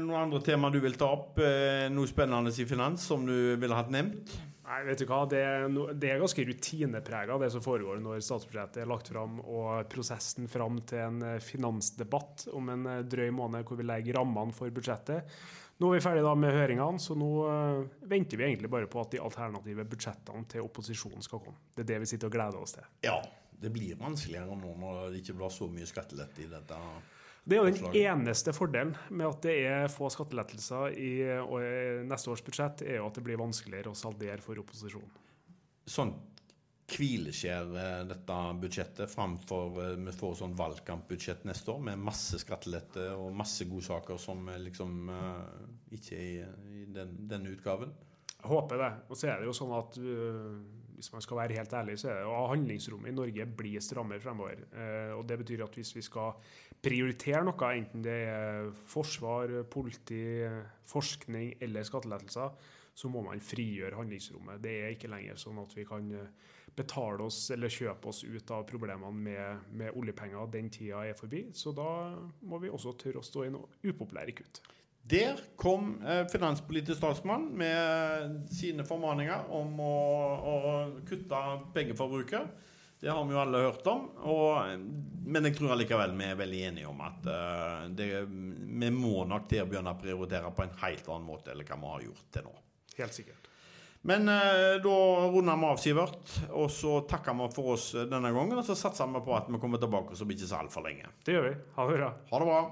noen 0.00 0.16
andre 0.24 0.40
tema 0.42 0.72
du 0.74 0.80
vil 0.82 0.96
ta 0.98 1.06
opp? 1.14 1.38
Eh, 1.38 1.86
noe 1.86 2.08
spennende 2.10 2.50
i 2.50 2.64
finans 2.66 3.04
som 3.06 3.22
du 3.28 3.54
ville 3.54 3.76
hatt 3.78 3.92
nevnt? 3.94 4.32
Nei, 4.64 4.80
vet 4.88 4.98
du 4.98 5.04
hva. 5.06 5.20
Det 5.30 5.38
er, 5.38 5.68
det 5.94 6.10
er 6.10 6.18
ganske 6.18 6.46
rutineprega, 6.48 7.36
det 7.38 7.52
som 7.54 7.62
foregår 7.62 8.00
når 8.02 8.24
statsbudsjettet 8.26 8.80
er 8.82 8.90
lagt 8.90 9.12
fram, 9.12 9.38
og 9.46 9.86
prosessen 9.92 10.50
fram 10.50 10.80
til 10.82 11.04
en 11.04 11.22
eh, 11.28 11.38
finansdebatt 11.38 12.48
om 12.58 12.74
en 12.74 12.90
drøy 13.06 13.30
måned 13.38 13.62
hvor 13.68 13.78
vi 13.78 13.86
legger 13.86 14.18
rammene 14.18 14.56
for 14.56 14.74
budsjettet. 14.74 15.38
Nå 15.78 15.92
er 15.92 16.00
vi 16.00 16.04
ferdig 16.08 16.26
da 16.26 16.34
med 16.34 16.58
høringene, 16.58 16.98
så 17.02 17.14
nå 17.18 17.30
venter 18.06 18.38
vi 18.38 18.44
egentlig 18.46 18.70
bare 18.70 18.86
på 18.90 19.00
at 19.02 19.14
de 19.14 19.22
alternative 19.22 19.86
budsjettene 19.90 20.46
til 20.50 20.66
opposisjonen 20.66 21.22
skal 21.22 21.42
komme. 21.42 21.58
Det 21.74 21.82
er 21.82 21.92
det 21.94 22.02
vi 22.02 22.12
sitter 22.12 22.30
og 22.30 22.34
gleder 22.36 22.62
oss 22.62 22.76
til. 22.76 22.86
Ja, 23.06 23.16
det 23.60 23.72
blir 23.74 23.98
vanskeligere 24.00 24.56
nå 24.58 24.72
når 24.80 25.12
det 25.12 25.22
ikke 25.22 25.36
blir 25.38 25.52
så 25.52 25.68
mye 25.70 25.88
skattelette 25.88 26.44
i 26.44 26.50
dette. 26.50 26.80
Det 27.44 27.58
er 27.58 27.60
jo 27.60 27.72
den 27.76 27.96
eneste 28.00 28.54
fordelen 28.56 28.94
med 29.10 29.26
at 29.28 29.42
det 29.44 29.56
er 29.68 29.90
få 29.92 30.08
skattelettelser 30.12 30.94
i, 30.96 31.10
neste 32.08 32.32
års 32.32 32.44
budsjett, 32.44 32.86
er 32.86 33.02
jo 33.02 33.08
at 33.10 33.18
det 33.18 33.24
blir 33.26 33.40
vanskeligere 33.40 33.92
å 33.92 33.98
saldere 33.98 34.40
for 34.44 34.60
opposisjonen. 34.62 35.20
Sånn 35.84 36.14
hvileskjær 36.84 37.70
eh, 37.80 38.00
dette 38.08 38.38
budsjettet 38.60 39.10
framfor 39.10 39.78
eh, 39.82 39.94
vi 40.04 40.12
får 40.12 40.34
sånn 40.40 40.56
valgkampbudsjett 40.58 41.46
neste 41.48 41.72
år 41.72 41.80
med 41.88 42.02
masse 42.04 42.40
skattelette 42.42 43.08
og 43.16 43.32
masse 43.36 43.64
godsaker 43.68 44.20
som 44.20 44.50
liksom 44.60 45.08
uh, 45.08 45.44
ikke 45.96 46.18
er 46.18 46.50
i, 46.68 46.84
den, 46.92 47.16
denne 47.28 47.54
utgaven? 47.54 47.94
Jeg 48.34 48.50
håper 48.52 48.82
det. 48.82 48.90
Og 49.08 49.16
så 49.16 49.30
er 49.30 49.40
det 49.40 49.48
jo 49.48 49.56
sånn 49.56 49.72
at 49.72 49.96
hvis 50.94 51.10
man 51.12 51.24
skal 51.24 51.40
være 51.42 51.58
helt 51.58 51.74
ærlig, 51.76 51.98
så 52.00 52.10
er 52.10 52.20
det 52.20 52.30
at 52.30 52.50
handlingsrommet 52.52 53.10
i 53.10 53.16
Norge 53.16 53.46
blir 53.58 53.82
strammere 53.84 54.22
fremover. 54.22 54.62
Uh, 54.72 55.18
og 55.18 55.26
det 55.28 55.38
betyr 55.42 55.64
at 55.66 55.76
hvis 55.78 55.94
vi 55.96 56.04
skal 56.06 56.32
prioritere 56.84 57.44
noe, 57.44 57.74
enten 57.74 58.04
det 58.04 58.16
er 58.30 58.72
forsvar, 58.90 59.62
politi, 59.70 60.24
forskning 60.90 61.54
eller 61.64 61.86
skattelettelser, 61.86 62.72
så 62.94 63.10
må 63.10 63.24
man 63.26 63.42
frigjøre 63.42 63.96
handlingsrommet. 63.98 64.62
Det 64.62 64.74
er 64.82 64.92
ikke 64.94 65.10
lenger 65.10 65.38
sånn 65.40 65.58
at 65.64 65.72
vi 65.74 65.86
kan 65.88 66.12
betale 66.74 67.26
oss 67.26 67.48
eller 67.54 67.72
kjøpe 67.72 68.10
oss 68.10 68.22
ut 68.24 68.50
av 68.54 68.64
problemene 68.68 69.10
med, 69.14 69.66
med 69.78 69.98
oljepenger. 69.98 70.46
Den 70.50 70.70
tida 70.74 71.04
er 71.06 71.18
forbi. 71.18 71.46
Så 71.54 71.74
da 71.74 71.88
må 72.46 72.60
vi 72.62 72.72
også 72.72 72.94
tørre 72.98 73.22
å 73.22 73.26
stå 73.26 73.46
i 73.46 73.52
noe 73.54 73.82
upopulære 73.84 74.34
kutt. 74.38 74.62
Der 75.04 75.40
kom 75.60 75.98
eh, 76.02 76.24
finanspolitisk 76.32 76.96
statsmann 76.96 77.50
med 77.52 78.48
sine 78.48 78.86
formaninger 78.88 79.50
om 79.52 79.76
å, 79.84 79.96
å 80.40 80.54
kutte 81.04 81.40
pengeforbruket. 81.74 82.62
Det 83.04 83.12
har 83.12 83.24
vi 83.28 83.34
jo 83.34 83.40
alle 83.42 83.58
hørt 83.66 83.86
om. 83.90 84.06
Og, 84.32 84.84
men 85.28 85.44
jeg 85.50 85.58
tror 85.58 85.74
allikevel 85.74 86.14
vi 86.16 86.28
er 86.30 86.38
veldig 86.38 86.60
enige 86.70 86.88
om 86.88 87.02
at 87.04 87.26
uh, 87.28 87.82
det, 87.92 88.06
vi 88.24 88.88
må 88.94 89.26
nok 89.28 89.44
til 89.50 89.60
å 89.60 89.66
begynne 89.68 89.92
å 89.92 89.98
prioritere 90.00 90.52
på 90.56 90.64
en 90.64 90.72
helt 90.80 91.10
annen 91.10 91.26
måte 91.28 91.52
enn 91.52 91.60
hva 91.60 91.76
vi 91.82 91.90
har 91.90 92.06
gjort 92.06 92.30
til 92.32 92.46
nå. 92.46 92.54
Helt 93.02 93.18
sikkert. 93.18 93.50
Men 94.08 94.24
uh, 94.32 94.80
da 94.80 94.96
runder 95.34 95.60
vi 95.60 95.68
av, 95.68 95.82
Sivert. 95.84 96.32
Og 96.56 96.72
så 96.72 97.02
takker 97.10 97.36
vi 97.42 97.50
for 97.52 97.74
oss 97.74 97.90
denne 98.08 98.32
gangen. 98.32 98.56
Og 98.56 98.64
så 98.64 98.78
satser 98.86 99.12
vi 99.12 99.20
på 99.28 99.36
at 99.36 99.52
vi 99.52 99.60
kommer 99.60 99.84
tilbake 99.84 100.16
om 100.16 100.34
ikke 100.38 100.48
så 100.48 100.62
altfor 100.62 100.88
lenge. 100.88 101.12
Det 101.28 101.36
gjør 101.36 101.50
vi. 101.50 101.54
Ha 101.76 101.86
det 101.90 102.00
bra. 102.00 102.10
Ha 102.32 102.40
det 102.40 102.48
bra. 102.54 102.64